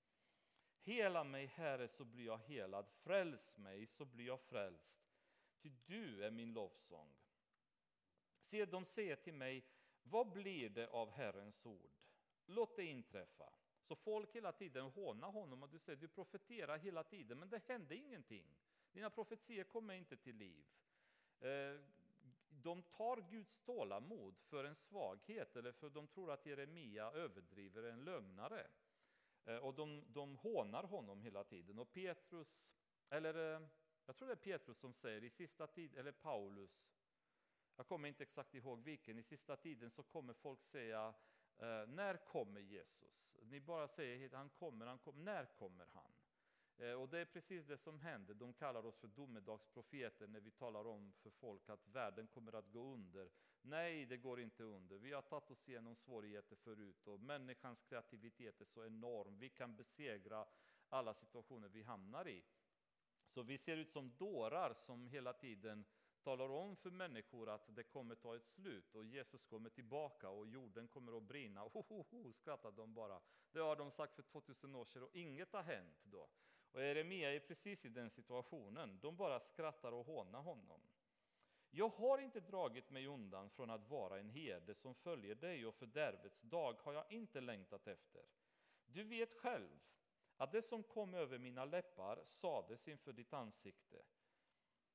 [0.82, 2.86] Hela mig, Herre, så blir jag helad.
[2.90, 5.02] Fräls mig, så blir jag frälst.
[5.62, 7.16] Ty du är min lovsång.
[8.42, 9.66] Se, de säger till mig,
[10.04, 11.92] vad blir det av Herrens ord?
[12.46, 13.54] Låt det inträffa.
[13.82, 17.68] Så folk hela tiden hånar honom och du säger, du profeterar hela tiden, men det
[17.68, 18.58] hände ingenting.
[18.96, 20.66] Dina profetier kommer inte till liv.
[21.40, 21.80] Eh,
[22.50, 28.04] de tar Guds tålamod för en svaghet eller för de tror att Jeremia överdriver en
[28.04, 28.68] lögnare.
[29.46, 31.80] Eh, och de, de hånar honom hela tiden.
[31.80, 32.74] Och Petrus,
[33.10, 33.68] eller eh,
[34.06, 36.90] jag tror det är Petrus som säger i sista tiden, eller Paulus,
[37.76, 41.14] jag kommer inte exakt ihåg vilken, i sista tiden så kommer folk säga
[41.88, 43.36] när kommer Jesus?
[43.42, 46.12] Ni bara säger han kommer, han kommer, när kommer han?
[46.78, 48.34] Eh, och det är precis det som händer.
[48.34, 52.72] De kallar oss för domedagsprofeter när vi talar om för folk att världen kommer att
[52.72, 53.30] gå under.
[53.62, 54.98] Nej, det går inte under.
[54.98, 59.40] Vi har tagit oss igenom svårigheter förut och människans kreativitet är så enorm.
[59.40, 60.46] Vi kan besegra
[60.90, 62.44] alla situationer vi hamnar i.
[63.28, 65.86] Så vi ser ut som dårar som hela tiden
[66.24, 70.48] talar om för människor att det kommer ta ett slut och Jesus kommer tillbaka och
[70.48, 71.62] jorden kommer att brinna.
[71.74, 73.22] Ho, ho, ho, skrattar de bara.
[73.52, 76.30] Det har de sagt för 2000 år sedan och inget har hänt då.
[76.76, 79.00] Och Jeremia är precis i den situationen.
[79.02, 80.82] De bara skrattar och hånar honom.
[81.70, 85.76] Jag har inte dragit mig undan från att vara en herde som följer dig och
[85.76, 88.26] fördärvets dag har jag inte längtat efter.
[88.86, 89.80] Du vet själv
[90.38, 94.06] att det som kom över mina läppar sades inför ditt ansikte.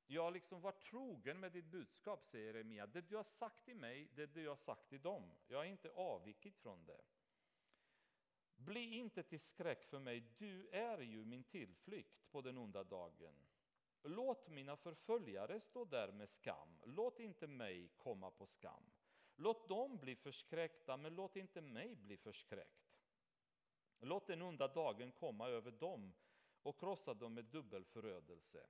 [0.07, 2.87] Jag har liksom varit trogen med ditt budskap, säger Jeremia.
[2.87, 5.31] Det du har sagt till mig, det du har sagt till dem.
[5.47, 7.01] Jag har inte avvikit från det.
[8.65, 13.35] Bli inte till skräck för mig, du är ju min tillflykt på den onda dagen.
[14.03, 18.91] Låt mina förföljare stå där med skam, låt inte mig komma på skam.
[19.35, 22.97] Låt dem bli förskräckta, men låt inte mig bli förskräckt.
[23.99, 26.13] Låt den onda dagen komma över dem
[26.63, 28.67] och krossa dem med dubbel förödelse.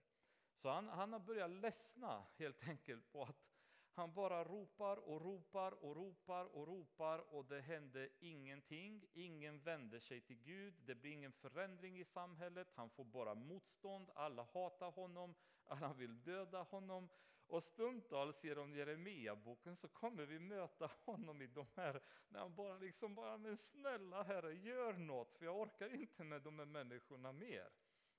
[0.55, 3.50] Så han, han har börjat ledsna helt enkelt på att
[3.93, 9.07] han bara ropar och ropar och ropar och ropar och det händer ingenting.
[9.13, 12.71] Ingen vänder sig till Gud, det blir ingen förändring i samhället.
[12.75, 15.35] Han får bara motstånd, alla hatar honom,
[15.65, 17.09] alla vill döda honom.
[17.47, 22.77] Och stundtals genom Jeremia-boken så kommer vi möta honom i de här, när han bara
[22.77, 27.31] liksom bara, men snälla Herre, gör något, för jag orkar inte med de här människorna
[27.31, 27.69] mer.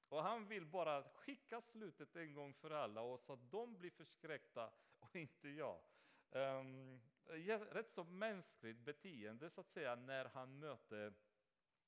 [0.09, 3.91] Och han vill bara skicka slutet en gång för alla och så att de blir
[3.91, 4.71] förskräckta
[5.13, 5.81] och inte jag.
[6.31, 7.01] Um,
[7.71, 11.15] rätt så mänskligt beteende så att säga när han möter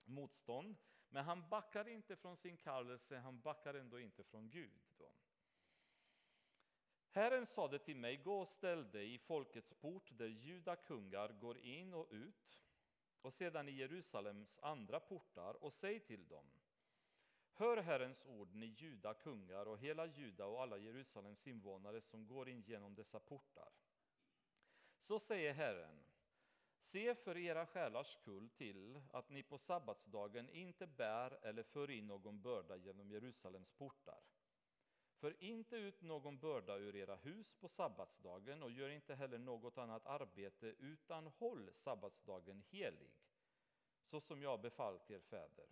[0.05, 0.77] motstånd.
[1.09, 4.81] Men han backar inte från sin kallelse, han backar ändå inte från Gud.
[4.99, 5.13] Då.
[7.11, 11.95] Herren sade till mig, gå och ställ dig i folkets port där judakungar går in
[11.95, 12.63] och ut
[13.23, 16.51] och sedan i Jerusalems andra portar och säg till dem
[17.57, 22.49] Hör Herrens ord, ni juda kungar och hela Juda och alla Jerusalems invånare som går
[22.49, 23.73] in genom dessa portar.
[25.01, 26.05] Så säger Herren,
[26.79, 32.07] se för era själars skull till att ni på sabbatsdagen inte bär eller för in
[32.07, 34.21] någon börda genom Jerusalems portar.
[35.17, 39.79] För inte ut någon börda ur era hus på sabbatsdagen och gör inte heller något
[39.79, 43.13] annat arbete utan håll sabbatsdagen helig,
[44.05, 45.69] så som jag befallt er fäder,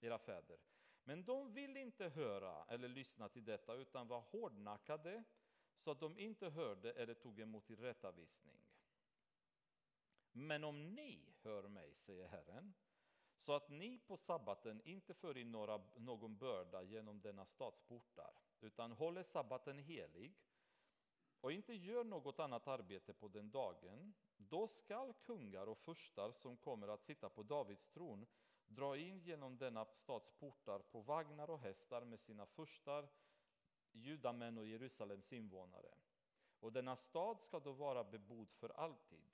[0.00, 0.58] era fäder.
[1.04, 5.24] Men de ville inte höra eller lyssna till detta utan var hårdnackade
[5.76, 8.56] så att de inte hörde eller tog emot tillrättavisning.
[10.32, 12.74] Men om ni hör mig, säger Herren,
[13.36, 18.92] så att ni på sabbaten inte för in några, någon börda genom denna stadsportar, utan
[18.92, 20.34] håller sabbaten helig
[21.40, 26.56] och inte gör något annat arbete på den dagen, då skall kungar och furstar som
[26.56, 28.26] kommer att sitta på Davids tron
[28.74, 33.08] dra in genom denna stads portar på vagnar och hästar med sina furstar,
[33.92, 35.94] judamän och Jerusalems invånare.
[36.60, 39.24] Och denna stad ska då vara bebodd för alltid.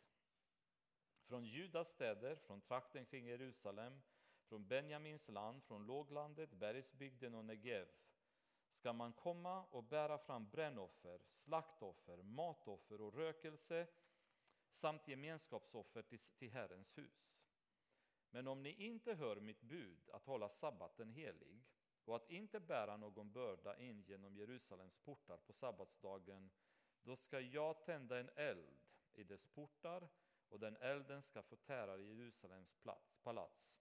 [1.23, 4.01] Från Judas städer, från trakten kring Jerusalem,
[4.49, 7.89] från Benjamins land, från låglandet, bergsbygden och Negev
[8.71, 13.87] ska man komma och bära fram brännoffer, slaktoffer, matoffer och rökelse
[14.71, 16.03] samt gemenskapsoffer
[16.39, 17.48] till Herrens hus.
[18.31, 21.65] Men om ni inte hör mitt bud att hålla sabbaten helig
[22.05, 26.51] och att inte bära någon börda in genom Jerusalems portar på sabbatsdagen,
[27.03, 28.81] då ska jag tända en eld
[29.15, 30.09] i dess portar
[30.49, 33.79] och den elden ska förtära Jerusalems plats, palats.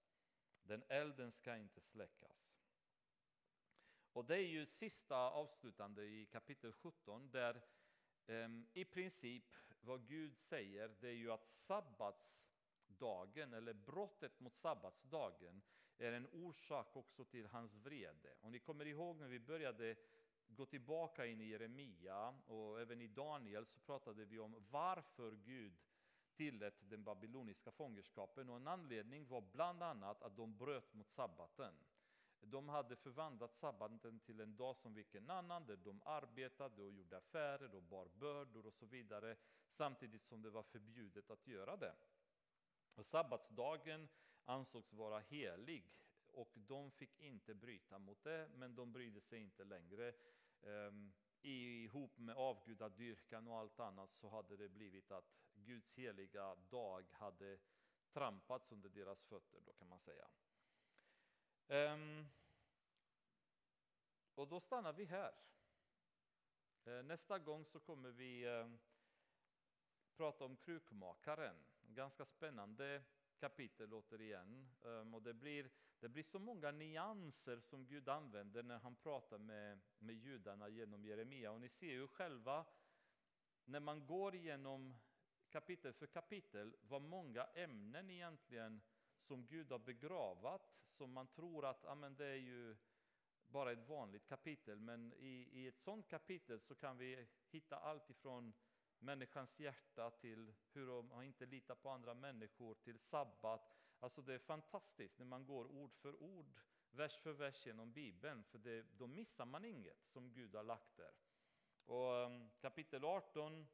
[0.61, 2.57] Den elden ska inte släckas.
[4.13, 7.61] Och det är ju sista avslutande i kapitel 17 där
[8.27, 12.49] um, i princip vad Gud säger det är ju att sabbats,
[12.97, 15.61] sabbatsdagen eller brottet mot sabbatsdagen
[15.97, 18.35] är en orsak också till hans vrede.
[18.41, 19.95] Och ni kommer ihåg när vi började
[20.47, 25.73] gå tillbaka in i Jeremia och även i Daniel så pratade vi om varför Gud
[26.35, 31.73] tillät den babyloniska fångenskapen och en anledning var bland annat att de bröt mot sabbaten.
[32.41, 37.17] De hade förvandlat sabbaten till en dag som vilken annan, där de arbetade och gjorde
[37.17, 39.35] affärer och bar bördor och så vidare,
[39.69, 41.95] samtidigt som det var förbjudet att göra det.
[42.97, 44.09] Och sabbatsdagen
[44.45, 45.93] ansågs vara helig
[46.27, 50.13] och de fick inte bryta mot det, men de brydde sig inte längre.
[50.61, 57.05] Um, ihop med avgudadyrkan och allt annat så hade det blivit att Guds heliga dag
[57.11, 57.59] hade
[58.13, 60.27] trampats under deras fötter då kan man säga.
[61.67, 62.27] Um,
[64.35, 65.35] och då stannar vi här.
[66.87, 68.67] Uh, nästa gång så kommer vi uh,
[70.17, 71.55] prata om krukmakaren.
[71.81, 73.03] Ganska spännande
[73.39, 74.69] kapitel återigen.
[74.85, 79.37] Ehm, och det blir, det blir så många nyanser som Gud använder när han pratar
[79.37, 81.51] med, med judarna genom Jeremia.
[81.51, 82.65] Och ni ser ju själva
[83.65, 84.95] när man går igenom
[85.49, 88.81] kapitel för kapitel vad många ämnen egentligen
[89.19, 92.75] som Gud har begravat som man tror att amen, det är ju
[93.47, 98.09] bara ett vanligt kapitel men i, i ett sådant kapitel så kan vi hitta allt
[98.09, 98.53] ifrån
[98.99, 103.77] människans hjärta till hur man inte litar på andra människor till sabbat.
[103.99, 106.59] Alltså det är fantastiskt när man går ord för ord,
[106.91, 110.97] vers för vers genom Bibeln för det, då missar man inget som Gud har lagt
[110.97, 111.11] där.
[111.85, 113.67] Och ehm, kapitel 18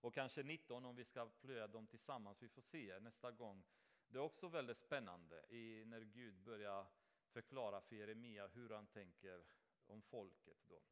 [0.00, 3.64] och kanske 19 om vi ska plöja dem tillsammans, vi får se nästa gång.
[4.08, 6.86] Det är också väldigt spännande i, när Gud börjar
[7.32, 9.44] förklara för Jeremia hur han tänker
[9.86, 10.58] om folket.
[10.68, 10.82] Då.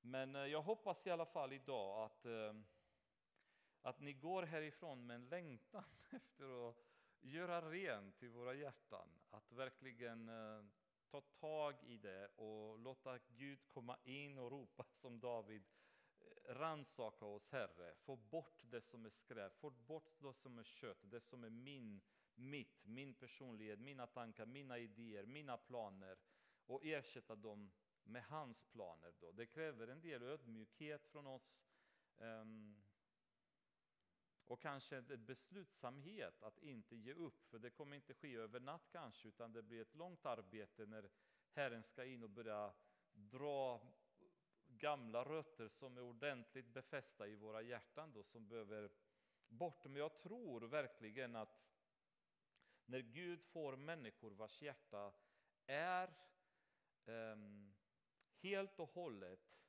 [0.00, 2.54] Men eh, jag hoppas i alla fall idag att, eh,
[3.84, 6.76] att ni går härifrån med en längtan efter att
[7.20, 9.08] göra rent i våra hjärtan.
[9.30, 10.64] Att verkligen eh,
[11.10, 15.64] ta tag i det och låta Gud komma in och ropa som David
[16.20, 20.64] eh, Ransaka oss Herre, få bort det som är skräp, få bort det som är
[20.64, 22.00] kött, det som är min,
[22.34, 26.18] mitt, min personlighet, mina tankar, mina idéer, mina planer
[26.66, 27.72] och ersätta dem
[28.04, 29.14] med hans planer.
[29.20, 29.32] Då.
[29.32, 31.62] Det kräver en del ödmjukhet från oss
[32.16, 32.84] um,
[34.46, 38.88] och kanske en beslutsamhet att inte ge upp, för det kommer inte ske över natt
[38.92, 41.10] kanske, utan det blir ett långt arbete när
[41.52, 42.74] Herren ska in och börja
[43.12, 43.80] dra
[44.66, 48.90] gamla rötter som är ordentligt befästa i våra hjärtan då, som behöver
[49.48, 49.84] bort.
[49.84, 51.64] Men jag tror verkligen att
[52.86, 55.12] när Gud får människor vars hjärta
[55.66, 56.14] är
[57.04, 57.74] um,
[58.38, 59.60] helt och hållet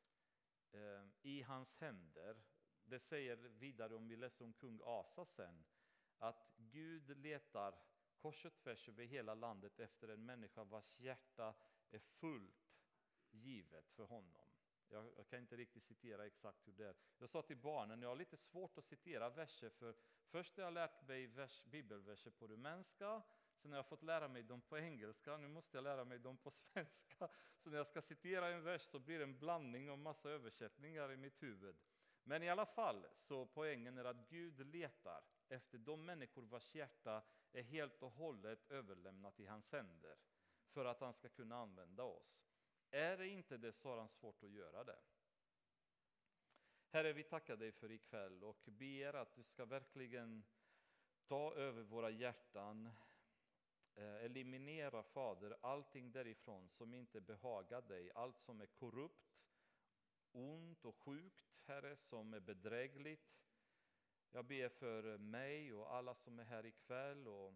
[0.71, 2.43] um, i hans händer.
[2.85, 5.65] Det säger vidare om vi läser om kung Asa sen,
[6.17, 7.75] att Gud letar
[8.17, 11.55] kors och tvärs över hela landet efter en människa vars hjärta
[11.91, 12.75] är fullt
[13.29, 14.49] givet för honom.
[14.89, 16.95] Jag, jag, kan inte riktigt citera exakt hur det är.
[17.17, 20.73] Jag sa till barnen, jag har lite svårt att citera verser för först har jag
[20.73, 23.21] lärt mig vers, bibelverser på rumänska,
[23.55, 26.37] sen har jag fått lära mig dem på engelska, nu måste jag lära mig dem
[26.37, 27.29] på svenska.
[27.57, 31.11] Så när jag ska citera en vers så blir det en blandning av massa översättningar
[31.11, 31.75] i mitt huvud.
[32.27, 37.23] Men i alla fall, så poängen är att Gud letar efter de människor vars hjärta
[37.51, 40.17] är helt och hållet överlämnat i hans händer
[40.69, 42.45] för att han ska kunna använda oss.
[42.91, 44.99] Är det inte det så har han svårt att göra det.
[46.89, 50.43] Herre, vi tackar dig för ikväll och ber att du ska verkligen
[51.27, 52.89] ta över våra hjärtan,
[53.95, 59.35] eh, eliminera Fader allting därifrån som inte behagar dig, allt som är korrupt,
[60.35, 63.41] ont och sjukt, Herre, som är bedrägligt.
[64.31, 67.53] Jag ber för mig och alla som är här ikväll och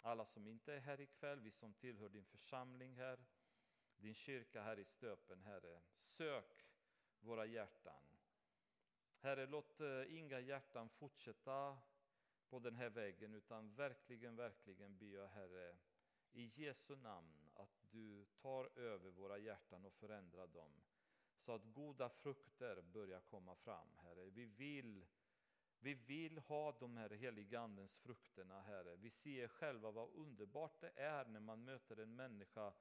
[0.00, 3.18] alla som inte är här ikväll, vi som tillhör din församling här
[4.00, 5.80] din kyrka här i Stöpen, Herre.
[5.96, 6.66] Sök
[7.20, 8.02] våra hjärtan.
[9.18, 11.78] Herre, låt eh, inga hjärtan fortsätta
[12.48, 15.76] på den här vägen, utan verkligen, verkligen ber jag, Herre,
[16.32, 20.72] i Jesu namn, att du tar över våra hjärtan och förändrar dem.
[21.40, 24.30] Så att goda frukter börjar komma fram, Herre.
[24.30, 25.06] Vi vill,
[25.78, 28.96] vi vill ha de här heligandens frukterna, Herre.
[28.96, 32.72] Vi ser själva vad underbart det är när man möter en människa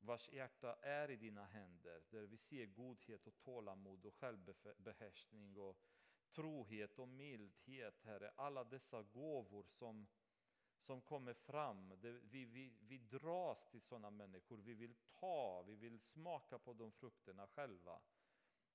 [0.00, 5.76] vars hjärta är i dina händer, där vi ser godhet och tålamod och självbehärskning och
[6.30, 8.32] trohet och mildhet, Herre.
[8.36, 10.06] Alla dessa gåvor som,
[10.78, 11.92] som kommer fram.
[12.00, 14.56] Vi, vi, vi dras till sådana människor.
[14.56, 18.00] Vi vill ta, vi vill smaka på de frukterna själva.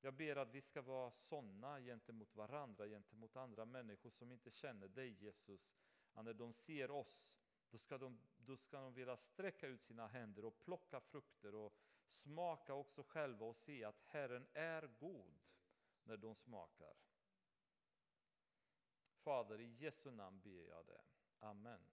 [0.02, 4.88] Jag ber att vi ska vara sådana gentemot varandra, gentemot andra människor som inte känner
[4.88, 5.78] dig Jesus.
[6.14, 7.34] att när de ser oss,
[7.70, 11.74] då ska, de, då ska de vilja sträcka ut sina händer och plocka frukter och
[12.06, 15.40] smaka också själva och se att Herren är god
[16.04, 16.94] när de smakar.
[19.24, 21.02] Fader, i Jesu namn ber jag det.
[21.40, 21.93] Amen.